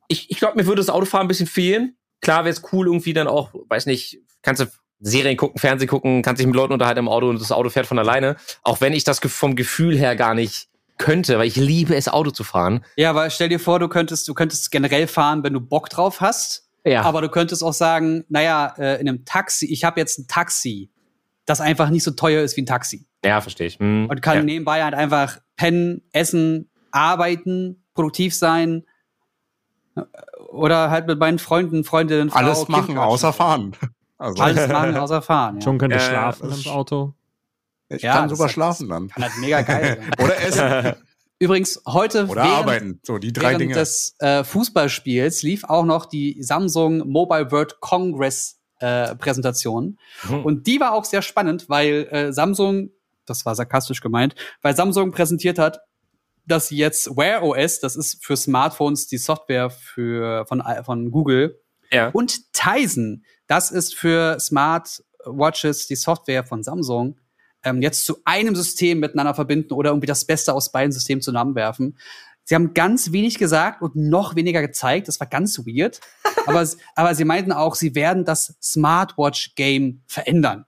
[0.08, 1.96] ich, ich glaube, mir würde das Autofahren ein bisschen fehlen.
[2.20, 4.66] Klar wäre es cool, irgendwie dann auch, weiß nicht, kannst du
[5.00, 7.86] Serien gucken, Fernsehen gucken, kannst dich mit Leuten unterhalten im Auto und das Auto fährt
[7.86, 8.36] von alleine.
[8.62, 12.30] Auch wenn ich das vom Gefühl her gar nicht könnte, weil ich liebe es, Auto
[12.30, 12.84] zu fahren.
[12.96, 16.20] Ja, weil stell dir vor, du könntest, du könntest generell fahren, wenn du Bock drauf
[16.20, 16.68] hast.
[16.84, 17.02] Ja.
[17.02, 20.90] Aber du könntest auch sagen, naja, äh, in einem Taxi, ich habe jetzt ein Taxi,
[21.44, 23.06] das einfach nicht so teuer ist wie ein Taxi.
[23.24, 23.78] Ja, verstehe ich.
[23.78, 24.06] Hm.
[24.08, 24.42] Und kann ja.
[24.42, 28.84] nebenbei halt einfach pennen, essen, arbeiten, produktiv sein.
[30.48, 33.76] Oder halt mit meinen Freunden, Freundinnen, Frau, Alles machen, kind außer fahren.
[34.16, 34.42] Also.
[34.42, 35.56] Alles machen, außer fahren.
[35.56, 35.62] Ja.
[35.62, 37.14] Schon könnte äh, schlafen im Auto.
[37.88, 39.08] Ich ja, kann super schlafen dann.
[39.08, 40.24] Kann halt mega geil sein.
[40.24, 40.94] Oder essen.
[41.42, 43.00] Übrigens, heute Oder während, arbeiten.
[43.02, 43.74] So, die drei Dinge.
[43.74, 49.98] des äh, Fußballspiels lief auch noch die Samsung Mobile World Congress äh, Präsentation.
[50.28, 50.44] Mhm.
[50.44, 52.90] Und die war auch sehr spannend, weil äh, Samsung,
[53.24, 55.80] das war sarkastisch gemeint, weil Samsung präsentiert hat,
[56.46, 61.58] dass sie jetzt Wear OS, das ist für Smartphones die Software für, von, von Google,
[61.90, 62.10] ja.
[62.10, 67.18] und Tizen, das ist für Smartwatches die Software von Samsung,
[67.64, 71.96] ähm, jetzt zu einem System miteinander verbinden oder irgendwie das Beste aus beiden Systemen zusammenwerfen.
[72.44, 75.08] Sie haben ganz wenig gesagt und noch weniger gezeigt.
[75.08, 76.00] Das war ganz weird.
[76.46, 80.64] aber, aber sie meinten auch, sie werden das Smartwatch-Game verändern.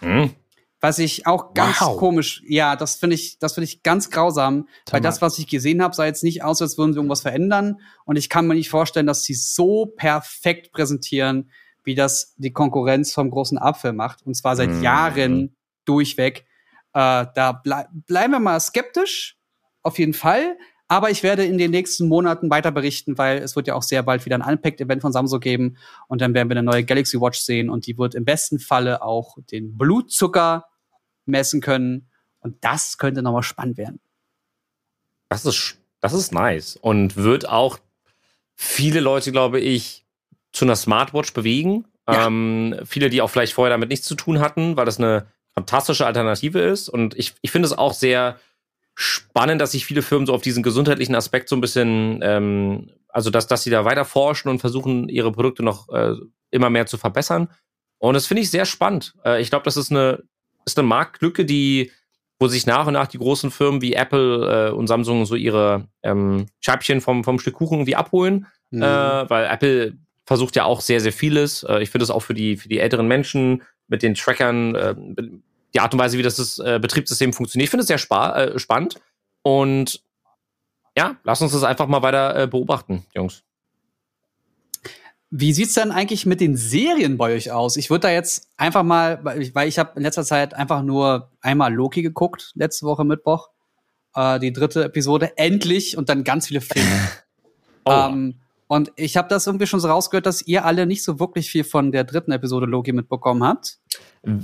[0.00, 0.34] Mhm.
[0.80, 1.98] Was ich auch ganz wow.
[1.98, 4.92] komisch, ja, das finde ich, das finde ich ganz grausam, Tamar.
[4.92, 7.80] weil das, was ich gesehen habe, sah jetzt nicht aus, als würden sie irgendwas verändern.
[8.06, 11.50] Und ich kann mir nicht vorstellen, dass sie so perfekt präsentieren,
[11.84, 14.24] wie das die Konkurrenz vom großen Apfel macht.
[14.24, 14.82] Und zwar seit mhm.
[14.82, 15.56] Jahren
[15.90, 16.46] durchweg.
[16.92, 19.36] Äh, da ble bleiben wir mal skeptisch,
[19.82, 20.56] auf jeden Fall.
[20.88, 24.02] Aber ich werde in den nächsten Monaten weiter berichten, weil es wird ja auch sehr
[24.02, 25.76] bald wieder ein Unpacked-Event von Samsung geben.
[26.08, 29.02] Und dann werden wir eine neue Galaxy Watch sehen und die wird im besten Falle
[29.02, 30.64] auch den Blutzucker
[31.26, 32.08] messen können.
[32.40, 34.00] Und das könnte nochmal spannend werden.
[35.28, 36.76] Das ist, das ist nice.
[36.76, 37.78] Und wird auch
[38.56, 40.04] viele Leute, glaube ich,
[40.50, 41.84] zu einer Smartwatch bewegen.
[42.08, 42.26] Ja.
[42.26, 45.28] Ähm, viele, die auch vielleicht vorher damit nichts zu tun hatten, weil das eine
[45.60, 46.88] fantastische Alternative ist.
[46.88, 48.36] Und ich, ich finde es auch sehr
[48.94, 53.30] spannend, dass sich viele Firmen so auf diesen gesundheitlichen Aspekt so ein bisschen, ähm, also
[53.30, 56.14] dass, dass sie da weiter forschen und versuchen, ihre Produkte noch äh,
[56.50, 57.48] immer mehr zu verbessern.
[57.98, 59.14] Und das finde ich sehr spannend.
[59.24, 60.22] Äh, ich glaube, das ist eine,
[60.64, 61.92] ist eine Marktlücke, die,
[62.38, 65.88] wo sich nach und nach die großen Firmen wie Apple äh, und Samsung so ihre
[66.02, 68.46] ähm, Scheibchen vom, vom Stück Kuchen irgendwie abholen.
[68.70, 68.82] Mhm.
[68.82, 71.62] Äh, weil Apple versucht ja auch sehr, sehr vieles.
[71.62, 74.94] Äh, ich finde es auch für die, für die älteren Menschen mit den Trackern, äh,
[75.74, 77.64] die Art und Weise, wie das, das äh, Betriebssystem funktioniert.
[77.64, 79.00] Ich finde es sehr spa äh, spannend.
[79.42, 80.02] Und
[80.96, 83.42] ja, lass uns das einfach mal weiter äh, beobachten, Jungs.
[85.30, 87.76] Wie sieht's denn eigentlich mit den Serien bei euch aus?
[87.76, 90.82] Ich würde da jetzt einfach mal, weil ich, weil ich habe in letzter Zeit einfach
[90.82, 93.48] nur einmal Loki geguckt, letzte Woche Mittwoch,
[94.16, 97.08] äh, die dritte Episode, endlich und dann ganz viele Filme.
[97.84, 97.92] oh.
[97.92, 98.39] ähm,
[98.70, 101.64] und ich habe das irgendwie schon so rausgehört, dass ihr alle nicht so wirklich viel
[101.64, 103.80] von der dritten Episode Loki mitbekommen habt.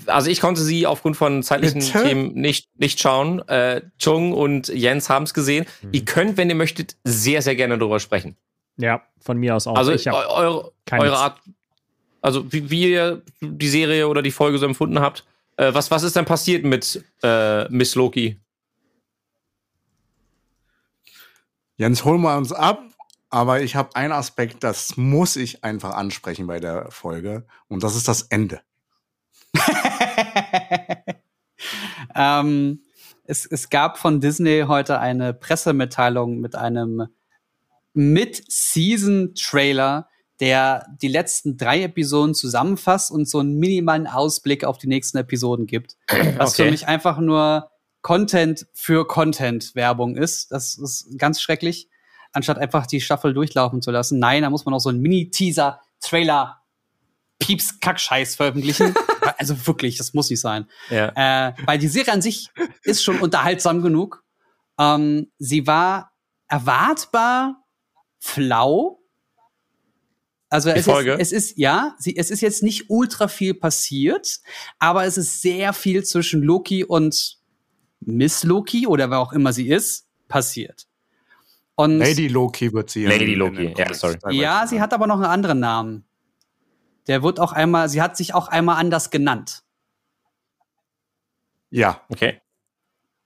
[0.06, 2.02] Also ich konnte sie aufgrund von zeitlichen Bitte?
[2.02, 3.48] Themen nicht, nicht schauen.
[3.48, 5.64] Äh, Chung und Jens haben es gesehen.
[5.80, 5.88] Mhm.
[5.92, 8.36] Ihr könnt, wenn ihr möchtet, sehr, sehr gerne darüber sprechen.
[8.78, 9.76] Ja, von mir aus auch.
[9.76, 11.40] Also ich eure, eure Art,
[12.20, 15.24] also wie, wie, ihr die Serie oder die Folge so empfunden habt.
[15.56, 18.40] Äh, was, was ist denn passiert mit äh, Miss Loki?
[21.76, 22.82] Jens, hol mal uns ab
[23.30, 27.46] aber ich habe einen Aspekt, das muss ich einfach ansprechen bei der Folge.
[27.68, 28.60] Und das ist das Ende.
[32.14, 32.80] ähm,
[33.24, 37.08] es, es gab von Disney heute eine Pressemitteilung mit einem
[37.94, 40.08] Mid-Season-Trailer,
[40.40, 45.66] der die letzten drei Episoden zusammenfasst und so einen minimalen Ausblick auf die nächsten Episoden
[45.66, 45.96] gibt.
[46.36, 46.66] Was Okay.
[46.66, 47.70] für mich einfach nur
[48.02, 50.52] Content für Content-Werbung ist.
[50.52, 51.88] Das ist ganz schrecklich.
[52.36, 54.18] Anstatt einfach die Staffel durchlaufen zu lassen.
[54.18, 56.60] Nein, da muss man auch so einen Mini-Teaser, Trailer,
[57.38, 58.94] Pieps, Kackscheiß veröffentlichen.
[59.38, 60.66] also wirklich, das muss nicht sein.
[60.90, 61.48] Ja.
[61.48, 62.50] Äh, weil die Serie an sich
[62.82, 64.22] ist schon unterhaltsam genug.
[64.78, 66.12] Ähm, sie war
[66.46, 67.64] erwartbar
[68.18, 69.00] flau.
[70.50, 74.40] Also es ist, es ist ja, sie, es ist jetzt nicht ultra viel passiert,
[74.78, 77.38] aber es ist sehr viel zwischen Loki und
[78.00, 80.86] Miss Loki oder wer auch immer sie ist passiert.
[81.76, 83.04] Und Lady Loki wird sie.
[83.06, 84.16] Lady in Loki, ja, sorry.
[84.30, 86.04] ja, sie hat aber noch einen anderen Namen.
[87.06, 89.62] Der wird auch einmal, sie hat sich auch einmal anders genannt.
[91.70, 92.00] Ja.
[92.08, 92.40] Okay.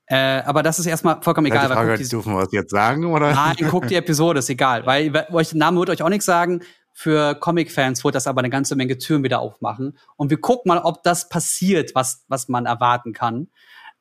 [0.07, 1.65] Äh, aber das ist erstmal vollkommen Ja, egal.
[1.67, 3.33] die weil Frage, die- dürfen wir das jetzt sagen, oder?
[3.33, 4.85] Nein, guckt die Episode, ist egal.
[4.87, 6.63] Weil euch der Name wird euch auch nichts sagen.
[6.93, 9.97] Für Comic-Fans wird das aber eine ganze Menge Türen wieder aufmachen.
[10.17, 13.49] Und wir gucken mal, ob das passiert, was, was man erwarten kann.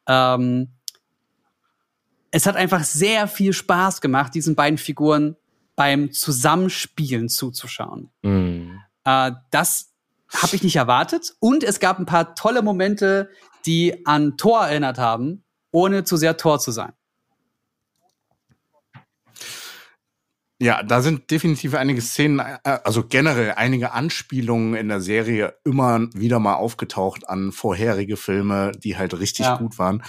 [0.08, 0.72] Ähm,
[2.32, 5.36] es hat einfach sehr viel Spaß gemacht, diesen beiden Figuren
[5.76, 8.10] beim Zusammenspielen zuzuschauen.
[8.24, 8.80] Hm.
[9.06, 9.92] Äh, das
[10.34, 11.34] habe ich nicht erwartet.
[11.40, 13.30] Und es gab ein paar tolle Momente,
[13.66, 16.94] die an Thor erinnert haben, ohne zu sehr Tor zu sein.
[20.62, 26.02] Ja, da sind definitiv einige Szenen, äh, also generell einige Anspielungen in der Serie immer
[26.14, 29.56] wieder mal aufgetaucht an vorherige Filme, die halt richtig Ja.
[29.56, 30.04] gut waren.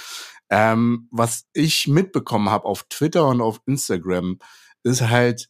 [0.51, 4.39] Ähm, was ich mitbekommen habe auf Twitter und auf Instagram,
[4.83, 5.49] ist halt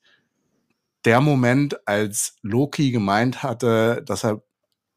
[1.04, 4.42] der Moment, als Loki gemeint hatte, dass er,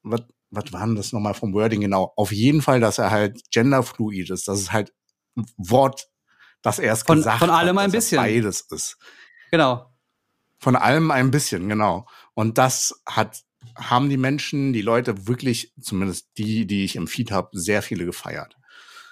[0.01, 2.11] was, was war denn das nochmal vom Wording genau?
[2.17, 4.47] Auf jeden Fall, dass er halt genderfluid ist.
[4.47, 4.93] Das ist halt
[5.37, 6.09] ein Wort,
[6.61, 8.17] das er erst Von- gesagt von allem hat, ein dass bisschen.
[8.17, 8.97] Beides ist.
[9.51, 9.89] Genau.
[10.59, 12.05] Von allem ein bisschen, genau.
[12.33, 13.43] Und das hat,
[13.75, 18.05] haben die Menschen, die Leute wirklich, zumindest die, die ich im Feed habe, sehr viele
[18.05, 18.57] gefeiert.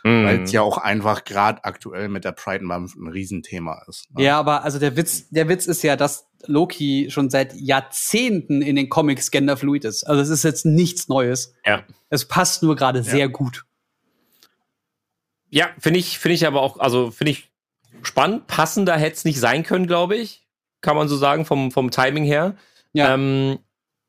[0.04, 0.26] Hm.
[0.26, 4.08] Weil es ja auch einfach gerade aktuell mit der Pride Month ein Riesenthema ist.
[4.16, 4.24] ne?
[4.24, 8.76] Ja, aber also der Witz, der Witz ist ja, dass Loki schon seit Jahrzehnten in
[8.76, 10.04] den Comics genderfluid ist.
[10.04, 11.54] Also es ist jetzt nichts Neues.
[11.66, 11.84] Ja.
[12.10, 13.66] Es passt nur gerade sehr gut.
[15.50, 17.52] Ja, finde ich, finde ich aber auch, also finde ich
[18.02, 18.48] spannend.
[18.48, 20.48] Passender hätte es nicht sein können, glaube ich.
[20.82, 22.56] Kann man so sagen, vom, vom Timing her.
[22.94, 23.14] Ja.
[23.14, 23.60] Ähm,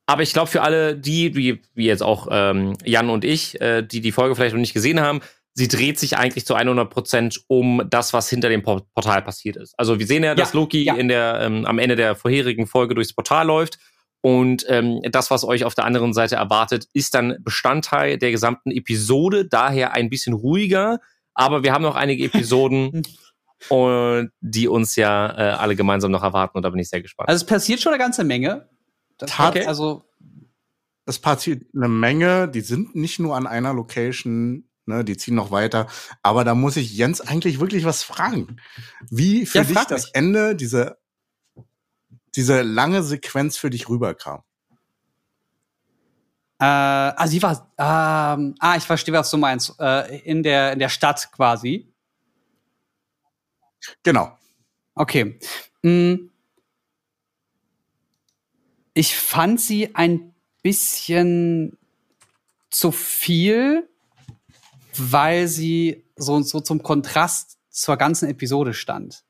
[0.07, 3.83] aber ich glaube, für alle die, wie, wie jetzt auch ähm, Jan und ich, äh,
[3.83, 5.21] die die Folge vielleicht noch nicht gesehen haben,
[5.55, 9.57] sie dreht sich eigentlich zu 100 Prozent um das, was hinter dem Por- Portal passiert
[9.57, 9.75] ist.
[9.79, 10.95] Also wir sehen ja, dass Ja, Loki ja.
[10.95, 13.79] in der, ähm, am Ende der vorherigen Folge durchs Portal läuft.
[14.25, 18.71] Und ähm, das, was euch auf der anderen Seite erwartet, ist dann Bestandteil der gesamten
[18.71, 21.01] Episode, daher ein bisschen ruhiger.
[21.35, 23.03] Aber wir haben noch einige Episoden,
[23.69, 26.57] und die uns ja äh, alle gemeinsam noch erwarten.
[26.57, 27.29] Und da bin ich sehr gespannt.
[27.29, 28.69] Also es passiert schon eine ganze Menge.
[29.19, 29.67] Das, Tat- okay.
[29.67, 30.05] Also
[31.05, 35.51] Es passiert eine Menge, die sind nicht nur an einer Location, ne, die ziehen noch
[35.51, 35.87] weiter.
[36.23, 38.61] Aber da muss ich Jens eigentlich wirklich was fragen.
[39.11, 40.15] Wie für Ja, dich das mich.
[40.15, 40.99] Ende, diese,
[42.35, 44.43] diese lange Sequenz für dich rüberkam?
[46.59, 49.75] Äh, also die war, ähm, ah, ich verstehe, was du meinst.
[49.81, 51.93] Äh, in der in der Stadt quasi.
[54.03, 54.39] Genau.
[54.95, 55.39] Okay.
[55.83, 56.29] Mm.
[58.95, 61.79] Ich fand sie ein bisschen
[62.71, 63.89] zu viel,
[64.99, 69.25] weil sie so, so zum Kontrast zur ganzen Episode stand.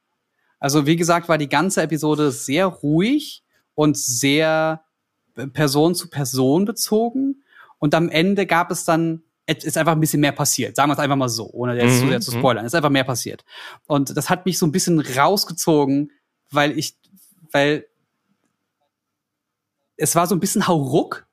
[0.58, 3.42] Also wie gesagt, war die ganze Episode sehr ruhig
[3.74, 4.84] und sehr
[5.34, 7.42] äh, Person zu Person bezogen.
[7.78, 10.76] Und am Ende gab es dann, es ist einfach ein bisschen mehr passiert.
[10.76, 12.38] Sagen wir es einfach mal so, ohne jetzt zu Mhm, sehr zu mhm.
[12.38, 12.64] spoilern.
[12.64, 13.44] Es ist einfach mehr passiert.
[13.86, 16.12] Und das hat mich so ein bisschen rausgezogen,
[16.50, 16.96] weil ich,
[17.50, 17.86] weil
[19.96, 21.26] es war so ein bisschen Hauruck.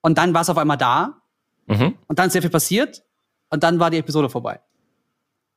[0.00, 1.21] Und dann war es auf einmal da.
[1.66, 1.96] Mhm.
[2.06, 3.04] Und dann ist sehr viel passiert.
[3.50, 4.60] Und dann war die Episode vorbei.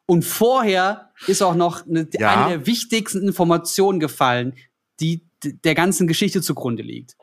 [0.06, 2.46] Und vorher ist auch noch eine, Ja.
[2.46, 4.54] eine der wichtigsten Informationen gefallen,
[5.00, 7.16] die der ganzen Geschichte zugrunde liegt.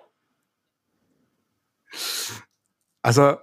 [3.03, 3.37] Also,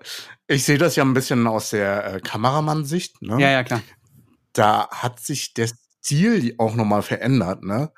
[0.47, 3.21] ich sehe das ja ein bisschen aus der äh, Kameramann-Sicht.
[3.21, 3.39] Ne?
[3.41, 3.81] Ja, ja, klar.
[4.53, 5.69] Da hat sich der
[6.01, 7.63] Stil auch nochmal verändert.
[7.63, 7.91] Ne?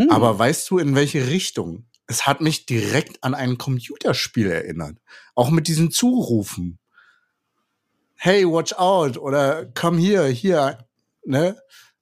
[0.00, 0.10] Hm.
[0.10, 1.86] Aber weißt du, in welche Richtung?
[2.06, 4.96] Es hat mich direkt an ein Computerspiel erinnert.
[5.34, 6.78] Auch mit diesen Zurufen.
[8.14, 10.78] Hey, watch out oder komm hier, hier,
[11.24, 11.56] ne?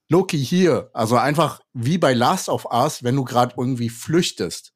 [0.09, 0.91] Loki hier.
[0.93, 4.73] Also einfach wie bei Last of Us, wenn du gerade irgendwie flüchtest.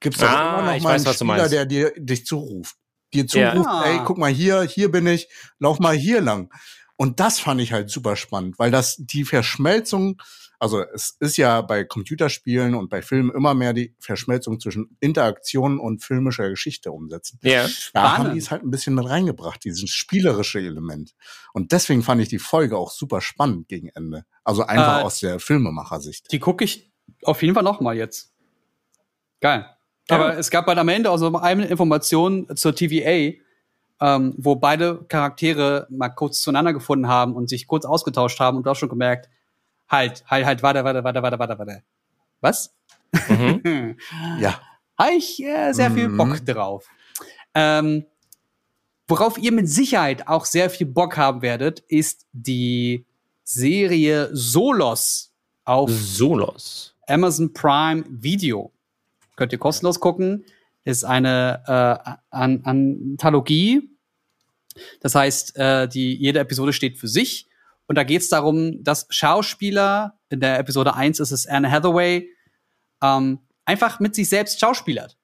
[0.00, 2.76] Gibt's doch Ah, immer noch mal weiß, einen Spieler, der dir dich zuruft.
[3.14, 3.52] Dir Ja.
[3.52, 3.84] zuruft, Ah.
[3.86, 5.28] ey, guck mal hier, hier bin ich,
[5.58, 6.50] lauf mal hier lang.
[7.00, 10.20] Und das fand ich halt super spannend, weil das die Verschmelzung,
[10.58, 15.80] also es ist ja bei Computerspielen und bei Filmen immer mehr die Verschmelzung zwischen Interaktion
[15.80, 17.38] und filmischer Geschichte umsetzen.
[17.42, 17.66] Ja.
[17.94, 21.14] Da haben die es halt ein bisschen mit reingebracht, dieses spielerische Element.
[21.54, 24.26] Und deswegen fand ich die Folge auch super spannend gegen Ende.
[24.44, 26.30] Also einfach Äh, aus der Filmemachersicht.
[26.30, 26.92] Die gucke ich
[27.22, 28.34] auf jeden Fall noch mal jetzt.
[29.40, 29.74] Geil.
[30.10, 33.40] Aber es gab halt am Ende auch so eine Information zur TVA,
[34.00, 38.64] ähm, wo beide Charaktere mal kurz zueinander gefunden haben und sich kurz ausgetauscht haben und
[38.64, 39.28] du hast schon gemerkt,
[39.88, 41.82] halt, halt, halt, warte, warte, warte, warte, warte, warte.
[42.40, 42.74] Was?
[43.28, 43.96] Mhm.
[44.38, 44.60] Ja.
[44.98, 46.16] Habe ich äh, sehr viel Mhm.
[46.16, 46.86] Bock drauf.
[47.54, 48.04] Ähm,
[49.08, 53.04] worauf ihr mit Sicherheit auch sehr viel Bock haben werdet, ist die
[53.44, 55.32] Serie Solos
[55.64, 56.94] auf Solos.
[57.08, 58.70] Amazon Prime Video.
[59.36, 60.44] Könnt ihr kostenlos gucken.
[60.84, 63.90] Ist eine äh, An Anthologie.
[65.00, 67.48] Das heißt, äh, die, jede Episode steht für sich.
[67.86, 72.30] Und da geht es darum, dass Schauspieler, in der Episode 1 ist es Anne Hathaway,
[73.02, 75.16] ähm, einfach mit sich selbst schauspielert.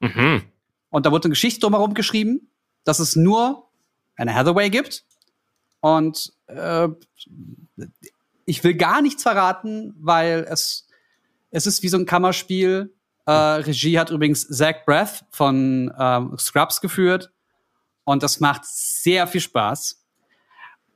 [0.00, 0.42] Mhm.
[0.90, 2.50] Und da wurde eine Geschichte drumherum geschrieben,
[2.84, 3.68] dass es nur
[4.16, 5.04] Anne Hathaway gibt.
[5.80, 6.88] Und äh,
[8.44, 10.88] ich will gar nichts verraten, weil es,
[11.50, 12.94] es ist wie so ein Kammerspiel.
[13.26, 17.32] Äh, Regie hat übrigens Zach Breath von ähm, Scrubs geführt.
[18.04, 20.02] Und das macht sehr viel Spaß.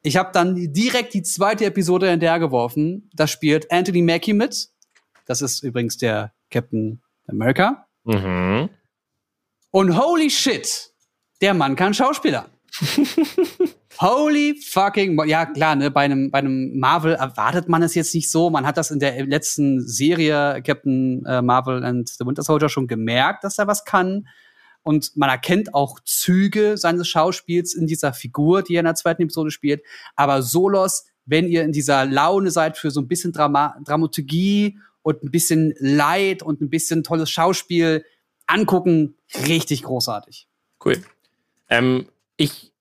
[0.02, 3.10] Ich habe dann direkt die zweite Episode hinterher geworfen.
[3.14, 4.70] Da spielt Anthony Mackie mit.
[5.26, 7.86] Das ist übrigens der Captain America.
[8.04, 8.70] Mhm.
[9.72, 10.92] Und holy shit,
[11.40, 12.48] der Mann kann Schauspieler.
[14.00, 18.30] holy fucking, ja klar, ne, bei einem, bei einem Marvel erwartet man es jetzt nicht
[18.30, 18.48] so.
[18.48, 22.86] Man hat das in der letzten Serie Captain äh, Marvel and the Winter Soldier schon
[22.86, 24.26] gemerkt, dass er was kann.
[24.82, 29.22] Und man erkennt auch Züge seines Schauspiels in dieser Figur, die er in der zweiten
[29.22, 29.82] Episode spielt.
[30.16, 35.22] Aber Solos, wenn ihr in dieser Laune seid für so ein bisschen Drama Dramaturgie und
[35.22, 38.04] ein bisschen Leid und ein bisschen tolles Schauspiel,
[38.46, 40.48] angucken, richtig großartig.
[40.82, 40.96] Cool.
[41.68, 42.06] Ähm,
[42.38, 42.72] ich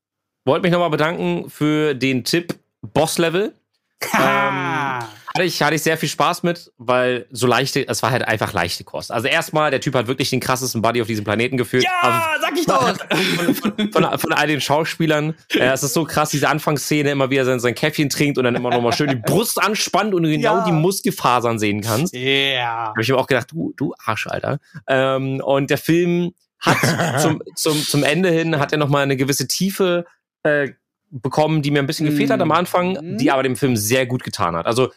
[0.45, 3.53] wollte mich nochmal bedanken für den Tipp Boss Level.
[4.17, 4.99] Ähm,
[5.35, 8.51] hatte ich, hatte ich sehr viel Spaß mit, weil so leichte, es war halt einfach
[8.53, 9.11] leichte Kost.
[9.11, 11.85] Also erstmal, der Typ hat wirklich den krassesten Buddy auf diesem Planeten geführt.
[12.01, 12.97] Aber sag ich doch!
[13.61, 15.35] von, von, von all den Schauspielern.
[15.53, 18.45] Äh, es ist so krass, diese Anfangsszene, immer wie er sein, sein Käffchen trinkt und
[18.45, 20.65] dann immer nochmal schön die Brust anspannt und du genau Ja.
[20.65, 22.15] die Muskelfasern sehen kannst.
[22.15, 22.87] Ja.
[22.87, 24.59] habe ich mir auch gedacht, du, du Arsch, Alter.
[24.87, 26.77] Ähm, und der Film hat
[27.21, 30.05] zum, zum, zum Ende hin hat er noch mal eine gewisse Tiefe
[30.43, 30.69] äh,
[31.11, 33.17] bekommen, die mir ein bisschen gefehlt hat am Anfang, Mhm.
[33.17, 34.65] die aber dem Film sehr gut getan hat.
[34.65, 34.91] Also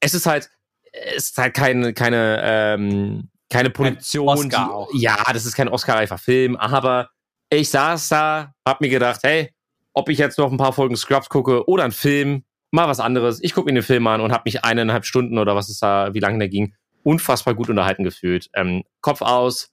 [0.00, 0.50] es ist halt,
[0.92, 4.28] es ist halt keine, keine, ähm, keine Produktion.
[4.28, 4.88] Oscar die, auch.
[4.94, 7.10] Ja, das ist kein Oscar-reifer Film, aber
[7.50, 9.52] ich saß da, hab mir gedacht, hey,
[9.94, 13.42] ob ich jetzt noch ein paar Folgen Scrubs gucke oder einen Film, mal was anderes.
[13.42, 16.12] Ich gucke mir den Film an und habe mich eineinhalb Stunden oder was ist da,
[16.14, 18.48] wie lange der ging, unfassbar gut unterhalten gefühlt.
[18.54, 19.72] Ähm, Kopf aus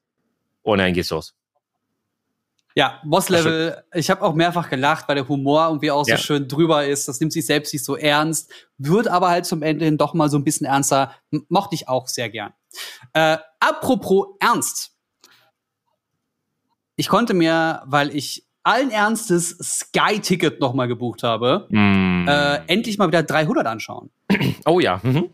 [0.63, 1.35] und dann geht's los.
[2.77, 6.17] Ja, Boss-Level, ich habe auch mehrfach gelacht, weil der Humor irgendwie auch Ja.
[6.17, 7.07] so schön drüber ist.
[7.07, 10.29] Das nimmt sich selbst nicht so ernst, wird aber halt zum Ende hin doch mal
[10.29, 11.13] so ein bisschen ernster.
[11.47, 12.53] Mochte ich auch sehr gern.
[13.13, 14.91] Äh, apropos Ernst.
[16.97, 22.27] Ich konnte mir, weil ich allen Ernstes Sky-Ticket noch mal gebucht habe, Mm.
[22.27, 24.09] äh, endlich mal wieder 300 anschauen.
[24.65, 24.99] oh ja.
[25.03, 25.29] Mhm.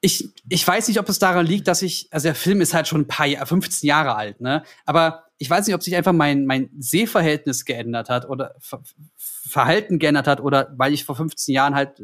[0.00, 2.86] ich, ich weiß nicht, ob es daran liegt, dass ich, also der Film ist halt
[2.86, 4.62] schon ein paar Jahre, 15 Jahre alt, ne?
[4.84, 8.82] Aber ich weiß nicht, ob sich einfach mein, mein Sehverhältnis geändert hat oder Ver
[9.16, 12.02] Verhalten geändert hat oder weil ich vor 15 Jahren halt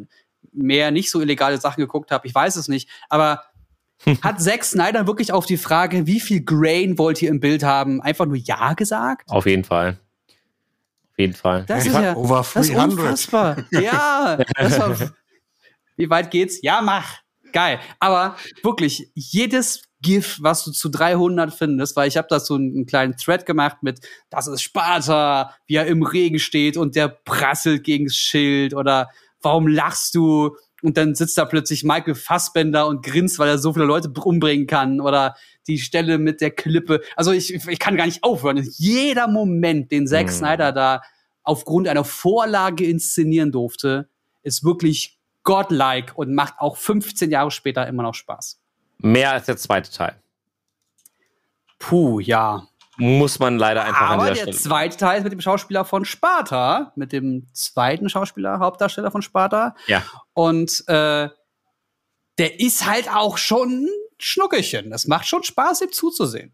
[0.53, 2.27] mehr nicht so illegale Sachen geguckt habe.
[2.27, 2.89] Ich weiß es nicht.
[3.11, 3.43] Aber
[4.23, 8.01] hat Zack Snyder wirklich auf die Frage, wie viel Grain wollt ihr im Bild haben,
[8.01, 9.31] einfach nur Ja gesagt?
[9.31, 9.99] Auf jeden Fall.
[11.13, 11.65] Auf jeden Fall.
[11.67, 12.99] Das ist ja over das ist 300.
[12.99, 13.65] unfassbar.
[13.71, 14.97] ja, das war,
[15.97, 16.61] wie weit geht's?
[16.63, 17.19] Ja, mach.
[17.53, 17.79] Geil.
[18.01, 22.75] Aber wirklich, jedes GIF, was du zu 300 findest, weil ich habe da so einen,
[22.75, 24.01] einen kleinen Thread gemacht mit,
[24.31, 29.09] das ist Sparta, wie er im Regen steht und der prasselt gegen das Schild oder
[29.43, 30.57] warum lachst du?
[30.83, 34.67] Und dann sitzt da plötzlich Michael Fassbender und grinst, weil er so viele Leute umbringen
[34.67, 35.35] kann oder
[35.67, 37.01] die Stelle mit der Klippe.
[37.17, 38.63] Also ich, ich kann gar nicht aufhören.
[38.77, 40.31] Jeder Moment, den Zack Mhm.
[40.33, 41.01] Snyder da
[41.43, 44.09] aufgrund einer Vorlage inszenieren durfte,
[44.43, 48.61] ist wirklich godlike und macht auch 15 Jahre später immer noch Spaß.
[48.99, 50.21] Mehr als der zweite Teil.
[51.79, 52.67] Puh, ja.
[52.97, 54.57] Muss man leider einfach an Aber dieser der Stelle.
[54.57, 59.75] zweite Teil ist mit dem Schauspieler von Sparta, mit dem zweiten Schauspieler, Hauptdarsteller von Sparta.
[59.89, 60.03] Ja.
[60.33, 61.29] Und äh,
[62.39, 63.89] der ist halt auch schon ein
[64.19, 64.91] Schnuckelchen.
[64.91, 66.53] Das macht schon Spaß, ihm zuzusehen.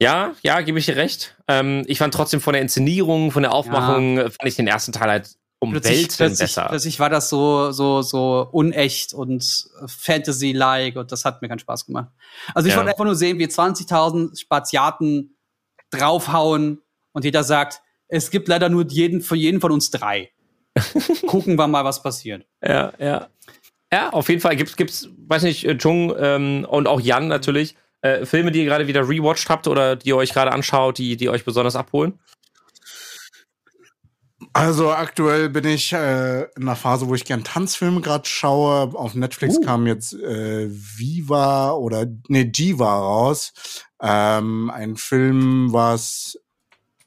[0.00, 1.36] Ja, ja, gebe ich dir recht.
[1.48, 4.92] Ähm, ich fand trotzdem von der Inszenierung, von der Aufmachung, äh, fand ich den ersten
[4.92, 6.66] Teil halt um plötzlich, besser.
[6.68, 11.86] plötzlich war das so, so, so unecht und Fantasy-like und das hat mir keinen Spaß
[11.86, 12.08] gemacht.
[12.52, 12.78] Also ich Ja.
[12.78, 15.36] wollte einfach nur sehen, wie 20.000 Spaziaten
[15.90, 16.82] draufhauen
[17.12, 20.32] und jeder sagt, es gibt leider nur jeden, für jeden von uns drei.
[21.26, 22.44] Gucken wir mal, was passiert.
[22.62, 23.28] Ja, ja.
[23.92, 27.76] Ja, auf jeden Fall gibt's, gibt's, weiß nicht, äh, Jung ähm, und auch Jan natürlich,
[28.00, 31.16] äh, Filme, die ihr gerade wieder rewatcht habt oder die ihr euch gerade anschaut, die,
[31.16, 32.18] die euch besonders abholen?
[34.54, 38.94] Also aktuell bin ich äh, in einer Phase, wo ich gern Tanzfilme gerade schaue.
[38.94, 39.60] Auf Netflix Uh.
[39.62, 43.52] kam jetzt äh, Viva oder nee, Jiva raus.
[44.00, 46.38] Ähm, ein Film, was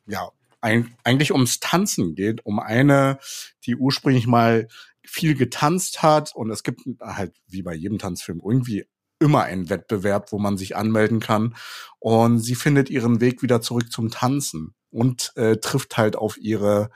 [0.08, 0.30] ja
[0.62, 3.20] ein, eigentlich ums Tanzen geht, um eine,
[3.66, 4.68] die ursprünglich mal
[5.06, 8.86] viel getanzt hat und es gibt halt wie bei jedem Tanzfilm irgendwie
[9.20, 11.56] immer einen Wettbewerb, wo man sich anmelden kann
[12.00, 16.90] und sie findet ihren Weg wieder zurück zum Tanzen und äh, trifft halt auf ihre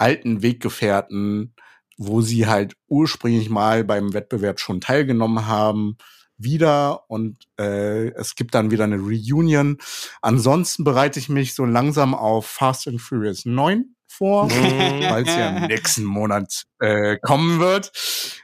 [0.00, 1.54] alten Weggefährten,
[1.96, 5.96] wo sie halt ursprünglich mal beim Wettbewerb schon teilgenommen haben,
[6.38, 9.78] wieder und äh, es gibt dann wieder eine Reunion.
[10.22, 15.50] Ansonsten bereite ich mich so langsam auf Fast and Furious 9 vor, weil es ja
[15.50, 17.92] im nächsten Monat äh, kommen wird.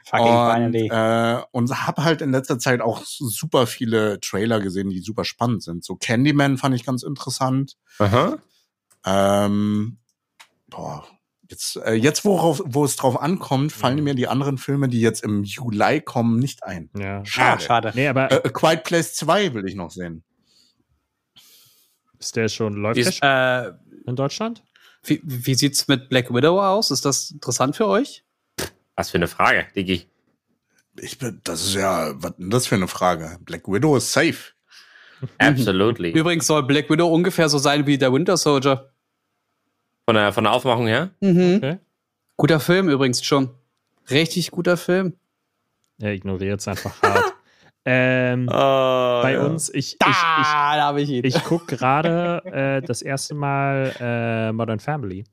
[0.05, 0.87] Fucking und, finally.
[0.87, 5.63] äh, und habe halt in letzter Zeit auch super viele Trailer gesehen, die super spannend
[5.63, 5.83] sind.
[5.83, 7.77] So Candyman fand ich ganz interessant.
[7.99, 8.37] Aha.
[9.05, 9.97] Ähm,
[10.69, 11.05] boah,
[11.49, 15.23] jetzt, äh, jetzt worauf, wo es drauf ankommt, fallen mir die anderen Filme, die jetzt
[15.23, 16.89] im Juli kommen, nicht ein.
[16.97, 17.25] Ja.
[17.25, 17.57] Schade.
[17.57, 17.91] Ah, schade.
[17.95, 20.23] Nee, aber Äh, A Quiet Place 2 will ich noch sehen.
[22.19, 23.73] ist der schon, läuft der ist- schon Äh,
[24.07, 24.63] in Deutschland?
[25.03, 26.91] wie, wie sieht's mit Black Widow aus?
[26.91, 28.23] Ist das interessant für euch?
[28.95, 30.07] Was für eine Frage, Digi.
[30.99, 33.37] Ich bin, das ist ja, was denn das für eine Frage?
[33.41, 34.53] Black Widow ist safe.
[35.37, 36.11] Absolutely.
[36.11, 38.91] Übrigens soll Black Widow ungefähr so sein wie der Winter Soldier.
[40.07, 41.09] Von der, von der Aufmachung her?
[41.19, 41.55] Mhm.
[41.57, 41.77] Okay.
[42.37, 43.49] Guter Film übrigens schon.
[44.09, 45.13] Richtig guter Film.
[45.99, 47.33] Er ignoriert es einfach hart.
[47.85, 48.53] ähm, Oh,
[49.21, 49.45] bei ja.
[49.45, 51.25] uns, ich, Da, ich, da ich ihn.
[51.25, 55.25] ich, ich gucke gerade äh, das erste Mal äh, Modern Family.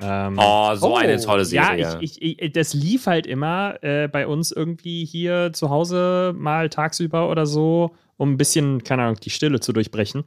[0.00, 0.96] Ähm, Oh, so Oh.
[0.96, 1.98] eine tolle Ja, Serie.
[2.00, 6.68] ich, ich, ich, das lief halt immer äh, bei uns irgendwie hier zu Hause mal
[6.68, 10.22] tagsüber oder so, um ein bisschen, keine Ahnung, die Stille zu durchbrechen.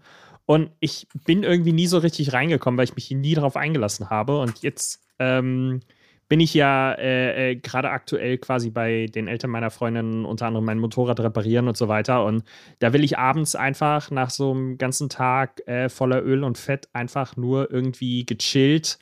[0.45, 4.39] Und ich bin irgendwie nie so richtig reingekommen, weil ich mich nie darauf eingelassen habe.
[4.39, 5.79] Und jetzt ähm,
[6.27, 10.65] bin ich ja äh, äh, gerade aktuell quasi bei den Eltern meiner Freundin unter anderem
[10.65, 12.25] mein Motorrad reparieren und so weiter.
[12.25, 12.43] Und
[12.79, 16.89] da will ich abends einfach nach so einem ganzen Tag äh, voller Öl und Fett
[16.93, 18.99] einfach nur irgendwie gechillt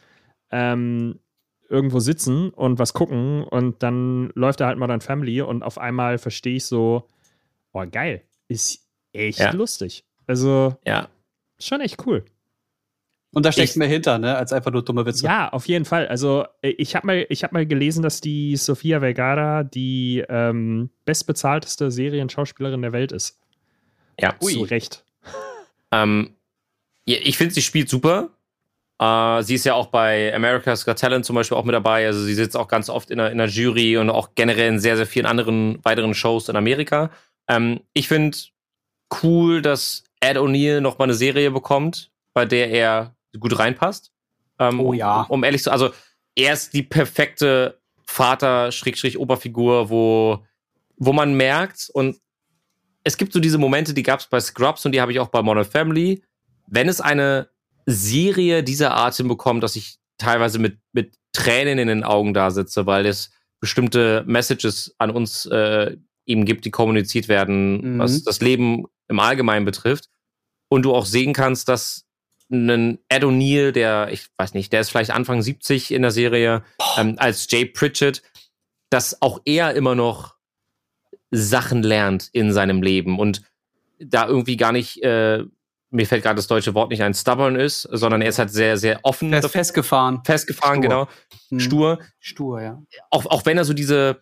[0.52, 1.20] ähm,
[1.70, 6.18] irgendwo sitzen und was gucken und dann läuft da halt Modern Family und auf einmal
[6.18, 7.08] verstehe ich so,
[7.72, 9.54] oh geil, ist echt Ja.
[9.54, 10.04] lustig.
[10.28, 11.08] Also ja.
[11.62, 12.26] Schon echt cool.
[13.34, 14.36] Und da steckt Ich- mehr hinter, ne?
[14.36, 15.26] Als einfach nur dumme Witze.
[15.26, 16.08] Ja, auf jeden Fall.
[16.08, 20.90] Also äh, ich habe mal, ich hab mal gelesen, dass die Sofia Vergara die ähm,
[21.06, 23.40] bestbezahlteste Serienschauspielerin der Welt ist.
[24.20, 24.38] Ja.
[24.40, 25.06] Zu Recht.
[25.94, 26.36] Ähm,
[27.04, 28.30] ich finde, sie spielt super.
[28.98, 32.06] Äh, sie ist ja auch bei America's Got Talent zum Beispiel auch mit dabei.
[32.06, 34.80] Also sie sitzt auch ganz oft in der, in der Jury und auch generell in
[34.80, 37.12] sehr, sehr vielen anderen weiteren Shows in Amerika.
[37.50, 38.38] Ähm, ich finde
[39.22, 44.12] cool, dass Ed O'Neill noch mal eine Serie bekommt, bei der er gut reinpasst.
[44.60, 45.24] Ähm, Oh ja.
[45.24, 45.92] Um, um ehrlich zu, also
[46.36, 50.46] er ist die perfekte Vater-Oberfigur, wo,
[50.98, 52.18] wo man merkt und
[53.04, 55.30] es gibt so diese Momente, die gab es bei Scrubs und die habe ich auch
[55.30, 56.24] bei Modern Family.
[56.68, 57.50] Wenn es eine
[57.86, 62.86] Serie dieser Art hinbekommt, dass ich teilweise mit, mit Tränen in den Augen da sitze,
[62.86, 65.98] weil es bestimmte Messages an uns äh,
[66.32, 68.00] eben gibt, die kommuniziert werden, Mhm.
[68.00, 70.10] was das Leben im Allgemeinen betrifft.
[70.70, 72.06] Und du auch sehen kannst, dass
[72.50, 76.64] ein Ed O'Neill, der, ich weiß nicht, der ist vielleicht Anfang 70 in der Serie,
[76.98, 78.22] ähm, als Jay Pritchett,
[78.90, 80.36] dass auch er immer noch
[81.32, 83.42] Sachen lernt in seinem Leben und
[84.00, 85.44] da irgendwie gar nicht, äh,
[85.92, 88.78] mir fällt gerade das deutsche Wort nicht ein, stubborn ist, sondern er ist halt sehr,
[88.78, 90.22] sehr offen, ist festgefahren.
[90.26, 90.90] festgefahren, stur.
[90.90, 91.08] genau,
[91.50, 91.60] Hm.
[91.60, 92.00] stur.
[92.20, 92.82] Stur, ja.
[93.10, 94.20] Auch, auch wenn er so diese,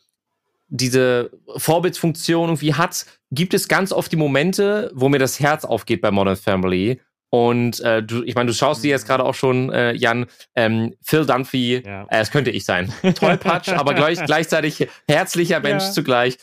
[0.69, 6.01] diese Vorbildsfunktion irgendwie hat, gibt es ganz oft die Momente, wo mir das Herz aufgeht
[6.01, 6.99] bei Modern Family.
[7.31, 10.95] Und äh, du, ich meine, du schaust dir jetzt gerade auch schon, äh, Jan, ähm,
[11.01, 12.03] Phil Dunphy, Ja.
[12.09, 12.91] äh, es könnte ich sein.
[13.15, 15.91] Tollpatsch, aber gleich, gleichzeitig herzlicher Mensch Ja.
[15.91, 16.37] zugleich.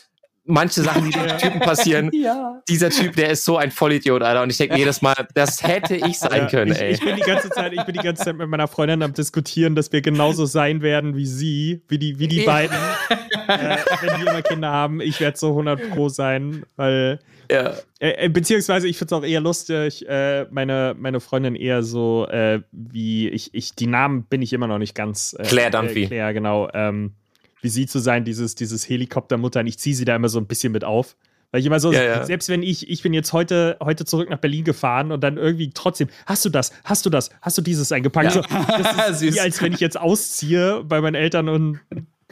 [0.49, 2.61] Manche Sachen, die dem Typen passieren, Ja.
[2.69, 4.43] dieser Typ, der ist so ein Vollidiot, Alter.
[4.43, 6.91] Und ich denke mir jedes Mal, das hätte ich sein können, ich, ey.
[6.93, 9.75] ich bin die ganze Zeit, ich bin die ganze Zeit mit meiner Freundin am diskutieren,
[9.75, 12.77] dass wir genauso sein werden wie sie, wie die, wie die beiden.
[13.47, 15.01] äh, wenn die immer Kinder haben.
[15.01, 17.19] Ich werde so 100 Pro sein, weil.
[17.49, 17.75] Ja.
[17.99, 22.27] Äh, äh beziehungsweise, ich finde es auch eher lustig, äh, meine, meine Freundin eher so,
[22.27, 25.35] äh, wie ich, ich, die Namen bin ich immer noch nicht ganz.
[25.39, 26.07] Äh, Claire Dunphy.
[26.07, 26.69] Claire, genau.
[26.73, 27.13] Ähm,
[27.61, 29.61] wie sie zu sein, dieses, dieses Helikoptermutter.
[29.61, 31.15] Und ich ziehe sie da immer so ein bisschen mit auf.
[31.51, 32.25] Weil ich immer so, Ja, ja.
[32.25, 35.69] selbst wenn ich, ich bin jetzt heute, heute zurück nach Berlin gefahren und dann irgendwie
[35.73, 38.33] trotzdem, hast du das, hast du das, hast du dieses eingepackt?
[38.33, 41.79] So, das ist wie als wenn ich jetzt ausziehe bei meinen Eltern und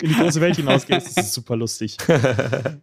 [0.02, 0.98] in die große Welt hinausgehe.
[1.00, 1.98] Das ist super lustig.
[2.08, 2.76] Äh,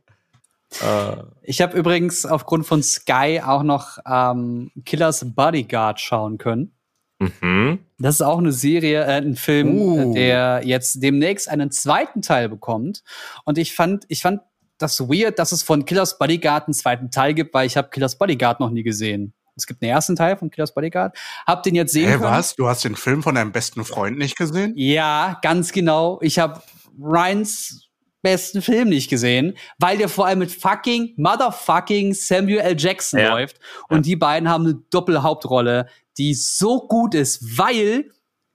[1.42, 6.72] Ich habe übrigens aufgrund von Sky auch noch ähm, Killers Bodyguard schauen können.
[7.18, 7.80] mhm.
[7.98, 10.12] Das ist auch eine Serie, äh, ein Film, Uh.
[10.12, 13.02] äh, der jetzt demnächst einen zweiten Teil bekommt.
[13.44, 14.40] Und ich fand, ich fand
[14.78, 18.16] das weird, dass es von Killers Bodyguard einen zweiten Teil gibt, weil ich habe Killers
[18.16, 19.34] Bodyguard noch nie gesehen.
[19.54, 21.14] Es gibt einen ersten Teil von Killers Bodyguard.
[21.46, 22.24] Hab den jetzt sehen Hä, können.
[22.24, 22.56] was?
[22.56, 24.72] Du hast den Film von deinem besten Freund nicht gesehen?
[24.74, 26.18] Ja, ganz genau.
[26.22, 26.62] Ich habe
[27.00, 27.88] Ryans
[28.22, 32.76] besten Film nicht gesehen, weil der vor allem mit fucking motherfucking Samuel L.
[32.78, 33.34] Jackson Ja.
[33.34, 33.58] läuft.
[33.88, 35.88] Und die beiden haben eine Doppelhauptrolle,
[36.18, 38.10] die so gut ist, weil,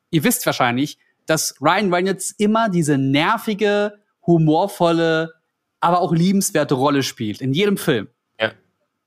[0.09, 5.33] ihr wisst wahrscheinlich, dass Ryan Reynolds immer diese nervige, humorvolle,
[5.81, 7.41] aber auch liebenswerte Rolle spielt.
[7.41, 8.07] In jedem Film.
[8.39, 8.53] Ja.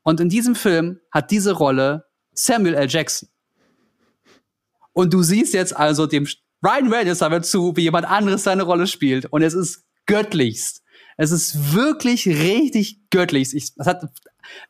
[0.02, 2.88] Und in diesem Film hat diese Rolle Samuel L.
[2.88, 3.28] Jackson.
[4.92, 6.26] Und du siehst jetzt also dem
[6.62, 9.26] Ryan Reynolds dabei zu, wie jemand anderes seine Rolle spielt.
[9.26, 10.82] Und es ist göttlichst.
[11.16, 13.54] Es ist wirklich richtig göttlichst.
[13.54, 14.02] Ich, es hat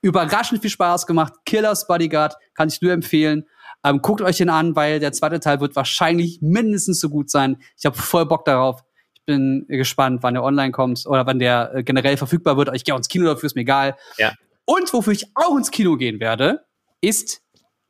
[0.03, 1.32] überraschend viel Spaß gemacht.
[1.47, 3.47] Killers Bodyguard kann ich nur empfehlen.
[3.84, 7.57] Ähm, guckt euch den an, weil der zweite Teil wird wahrscheinlich mindestens so gut sein.
[7.78, 8.82] Ich habe voll Bock darauf.
[9.14, 12.74] Ich bin gespannt, wann der online kommt oder wann der äh, generell verfügbar wird.
[12.74, 13.97] Ich gehe auch ins Kino dafür, ist mir egal.
[14.18, 14.32] Ja.
[14.64, 16.66] Und wofür ich auch ins Kino gehen werde,
[17.01, 17.43] ist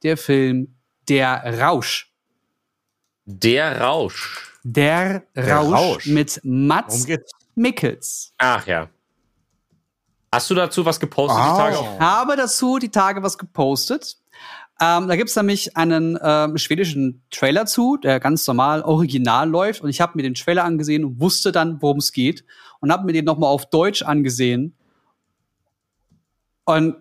[0.02, 0.76] der Film
[1.08, 2.09] Der Rausch.
[3.24, 4.52] Der Rausch.
[4.62, 6.06] Der, Der Rausch, Rausch.
[6.06, 7.06] mit Mats?
[7.54, 8.32] Mickels.
[8.38, 8.88] Ach ja.
[10.32, 11.56] Hast du dazu was gepostet die Oh.
[11.56, 11.76] Tage?
[12.00, 14.16] Habe dazu die Tage was gepostet.
[14.80, 19.82] Ähm, da gibt's nämlich einen ähm, schwedischen Trailer zu, der ganz normal original läuft.
[19.82, 22.44] Und ich habe mir den Trailer angesehen und wusste dann, worum es geht.
[22.80, 24.74] Und habe mir den nochmal auf Deutsch angesehen.
[26.64, 26.96] Und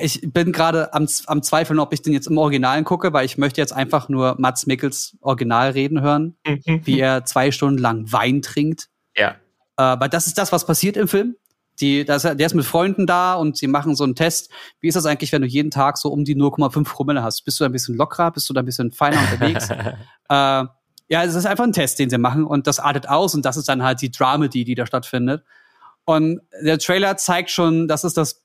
[0.00, 3.38] ich bin gerade am, am Zweifeln, ob ich den jetzt im Originalen gucke, weil ich
[3.38, 8.42] möchte jetzt einfach nur Mats Mickels Original reden hören, wie er zwei Stunden lang Wein
[8.42, 8.88] trinkt.
[9.16, 9.36] Ja.
[9.76, 11.36] Äh, weil das ist das, was passiert im Film.
[11.80, 14.50] Die, das, der ist mit Freunden da und sie machen so einen Test.
[14.80, 17.42] Wie ist das eigentlich, wenn du jeden Tag so um die 0,5 Promille hast?
[17.42, 18.30] Bist du da ein bisschen lockerer?
[18.30, 19.70] Bist du da ein bisschen feiner unterwegs?
[20.28, 20.64] äh,
[21.08, 23.56] ja, es ist einfach ein Test, den sie machen und das artet aus und das
[23.56, 25.44] ist dann halt die Dramedy, die da stattfindet.
[26.04, 28.43] Und der Trailer zeigt schon, das ist das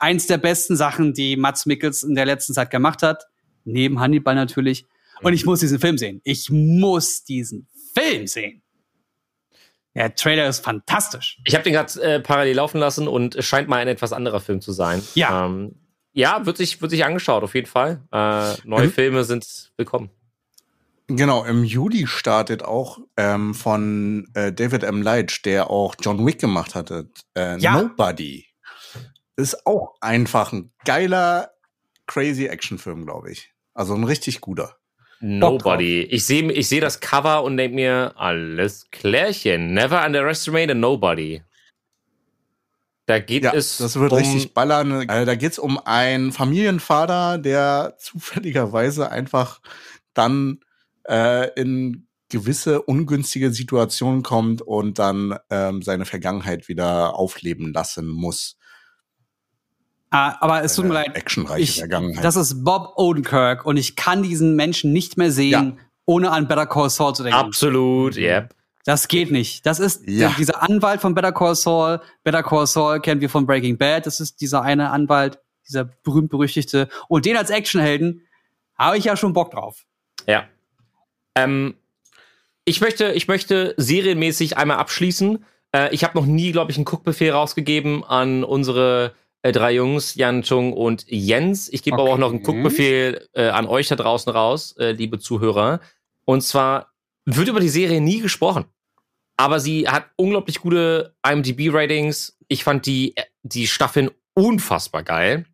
[0.00, 3.24] eins der besten Sachen, die Mats Mikkels in der letzten Zeit gemacht hat.
[3.64, 4.86] Neben Hannibal natürlich.
[5.22, 6.20] Und ich muss diesen Film sehen.
[6.24, 8.62] Ich muss diesen Film sehen.
[9.94, 11.38] Der Trailer ist fantastisch.
[11.44, 14.40] Ich habe den gerade äh, parallel laufen lassen und es scheint mal ein etwas anderer
[14.40, 15.02] Film zu sein.
[15.14, 15.46] Ja.
[15.46, 15.74] Ähm,
[16.12, 18.02] ja, wird sich, wird sich angeschaut, auf jeden Fall.
[18.12, 18.92] Äh, neue Mhm.
[18.92, 20.10] Filme sind willkommen.
[21.08, 25.02] Genau, im Juli startet auch ähm, von äh, David M.
[25.02, 27.82] Leitch, der auch John Wick gemacht hatte, äh, Ja.
[27.82, 28.46] Nobody.
[29.40, 31.50] Ist auch einfach ein geiler,
[32.06, 33.52] crazy Actionfilm, glaube ich.
[33.74, 34.76] Also ein richtig guter.
[35.20, 36.02] Nobody.
[36.02, 39.74] Ich sehe ich seh das Cover und denke mir, alles klärchen.
[39.74, 41.42] Never underestimate a nobody.
[43.06, 45.08] Da geht Ja, es das wird um, richtig ballern.
[45.08, 49.60] Äh, da geht's um einen Familienvater, der zufälligerweise einfach
[50.14, 50.60] dann
[51.08, 58.56] äh, in gewisse ungünstige Situationen kommt und dann ähm, seine Vergangenheit wieder aufleben lassen muss.
[60.10, 61.14] Ah, aber es tut mir leid.
[61.14, 62.24] Actionreiche Ich, Vergangenheit.
[62.24, 66.66] das ist Bob Odenkirk und ich kann diesen Menschen nicht mehr sehen, ohne an Better
[66.66, 67.38] Call Saul zu denken.
[67.38, 68.54] Absolut, yep.
[68.84, 69.66] Das geht nicht.
[69.66, 70.28] Das ist Ja.
[70.28, 72.00] der, dieser Anwalt von Better Call Saul.
[72.24, 74.06] Better Call Saul kennen wir von Breaking Bad.
[74.06, 75.38] Das ist dieser eine Anwalt,
[75.68, 76.88] dieser berühmt-berüchtigte.
[77.06, 78.26] Und den als Actionhelden
[78.76, 79.84] habe ich ja schon Bock drauf.
[80.26, 80.44] Ja.
[81.36, 81.74] Ähm,
[82.64, 85.44] ich möchte, ich möchte serienmäßig einmal abschließen.
[85.72, 89.12] Äh, ich habe noch nie, glaube ich, einen Guckbefehl rausgegeben an unsere
[89.42, 91.68] äh, drei Jungs, Jan, Chung und Jens.
[91.68, 92.52] Ich gebe aber auch noch einen Okay.
[92.52, 95.80] Guckbefehl äh, an euch da draußen raus, äh, liebe Zuhörer.
[96.24, 96.92] Und zwar
[97.24, 98.64] wird über die Serie nie gesprochen.
[99.36, 102.36] Aber sie hat unglaublich gute IMDb-Ratings.
[102.48, 105.46] Ich fand die, die Staffeln unfassbar geil.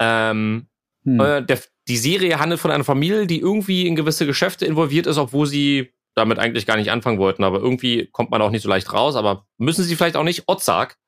[0.00, 0.66] Ähm,
[1.04, 1.20] Hm.
[1.20, 5.16] äh, der, die Serie handelt von einer Familie, die irgendwie in gewisse Geschäfte involviert ist,
[5.16, 7.44] obwohl sie damit eigentlich gar nicht anfangen wollten.
[7.44, 9.14] Aber irgendwie kommt man auch nicht so leicht raus.
[9.14, 10.44] Aber müssen sie vielleicht auch nicht.
[10.48, 10.98] Ozark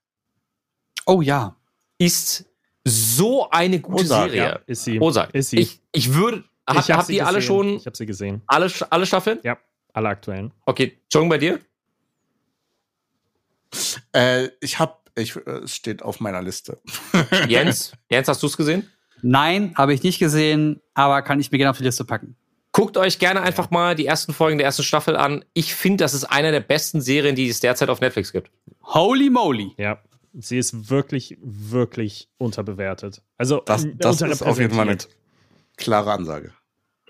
[1.07, 1.57] Oh ja.
[2.01, 2.46] Ist
[2.84, 4.48] so eine gute Ozark, Serie.
[4.53, 4.98] Ja, ist sie.
[4.98, 5.34] Ozark.
[5.34, 5.59] Ist sie.
[5.59, 6.44] Ich, ich würde.
[6.66, 7.46] Hab, Ich hab habt sie ihr alle gesehen.
[7.48, 8.42] schon Ich habe sie gesehen.
[8.46, 9.38] alle, alle Staffeln?
[9.42, 9.59] Ja,
[9.92, 10.53] alle aktuellen.
[10.66, 11.61] Okay, Chung bei dir?
[14.12, 16.78] Äh, ich hab, ich, äh, es steht auf meiner Liste.
[17.48, 18.88] Jens, Jens, hast du es gesehen?
[19.22, 22.36] Nein, habe ich nicht gesehen, aber kann ich mir gerne auf die Liste packen.
[22.72, 25.44] Guckt euch gerne einfach mal die ersten Folgen der ersten Staffel an.
[25.55, 28.51] Ich finde, das ist eine der besten Serien, die es derzeit auf Netflix gibt.
[28.84, 29.74] Holy moly.
[29.76, 30.01] Ja,
[30.33, 33.22] sie ist wirklich, wirklich unterbewertet.
[33.37, 34.99] Also Das, äh, das ist auf jeden Fall eine
[35.76, 36.53] klare Ansage.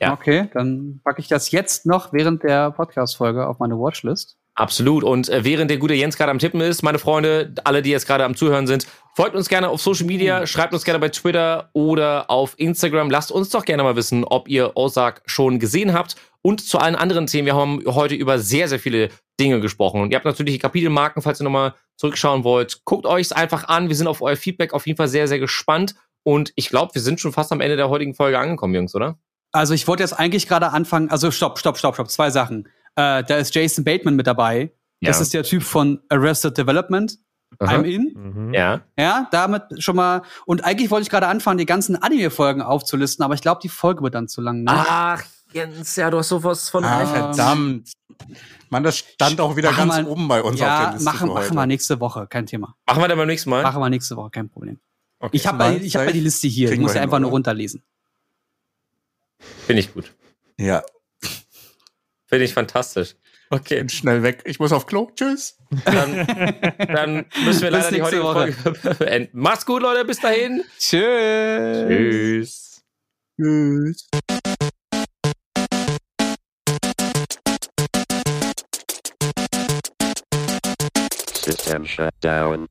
[0.00, 0.12] Ja.
[0.14, 4.38] Okay, dann packe ich das jetzt noch während der Podcast-Folge auf meine Watchlist.
[4.54, 5.04] Absolut.
[5.04, 8.06] Und äh, während der gute Jens gerade am Tippen ist, meine Freunde, alle, die jetzt
[8.06, 11.70] gerade am Zuhören sind, folgt uns gerne auf Social Media, schreibt uns gerne bei Twitter
[11.72, 13.10] oder auf Instagram.
[13.10, 16.16] Lasst uns doch gerne mal wissen, ob ihr Ozark schon gesehen habt.
[16.42, 17.46] Und zu allen anderen Themen.
[17.46, 20.00] Wir haben heute über sehr, sehr viele Dinge gesprochen.
[20.00, 22.82] Und ihr habt natürlich die Kapitelmarken, falls ihr nochmal zurückschauen wollt.
[22.84, 23.88] Guckt euch's einfach an.
[23.88, 25.94] Wir sind auf euer Feedback auf jeden Fall sehr, sehr gespannt.
[26.22, 29.18] Und ich glaube, wir sind schon fast am Ende der heutigen Folge angekommen, Jungs, oder?
[29.52, 32.68] Also ich wollte jetzt eigentlich gerade anfangen, also stopp, stopp, stopp, stopp, zwei Sachen.
[32.96, 34.72] Äh, da ist Jason Bateman mit dabei.
[35.00, 35.22] Das Ja.
[35.22, 37.18] ist der Typ von Arrested Development.
[37.58, 37.74] Aha.
[37.76, 38.12] I'm in.
[38.14, 38.54] Mhm.
[38.54, 38.82] Ja.
[38.98, 40.22] Ja, damit schon mal.
[40.46, 44.02] Und eigentlich wollte ich gerade anfangen, die ganzen Anime-Folgen aufzulisten, aber ich glaube, die Folge
[44.02, 44.62] wird dann zu lang.
[44.62, 44.70] Ne?
[44.72, 45.22] Ach,
[45.52, 47.92] Jens, ja, du hast sowas von Ah, verdammt.
[48.68, 51.04] Mann, das stand auch wieder machen ganz wir- oben bei uns auf der ja, Liste.
[51.04, 52.76] machen, machen wir nächste Woche, kein Thema.
[52.86, 53.62] Machen wir dann beim nächsten Mal.
[53.62, 54.78] Machen wir nächste Woche, kein Problem.
[55.18, 55.36] Okay.
[55.36, 56.70] Ich habe Mal ich hab ja die Liste hier.
[56.72, 57.34] Ich muss ja einfach nur oder?
[57.36, 57.82] runterlesen.
[59.66, 60.12] Finde ich gut.
[60.58, 60.82] Ja,
[62.26, 63.16] Finde ich fantastisch.
[63.52, 64.42] Okay, bin schnell weg.
[64.46, 65.10] Ich muss auf Klo.
[65.16, 65.56] Tschüss.
[65.84, 66.26] dann,
[66.78, 69.36] dann müssen wir leider die nächste heutige Folge beenden.
[69.40, 70.04] Macht's gut, Leute.
[70.04, 70.62] Bis dahin.
[70.78, 71.88] Tschüss.
[71.88, 72.82] Tschüss.
[73.36, 74.08] Tschüss.
[81.70, 82.66] System shut down.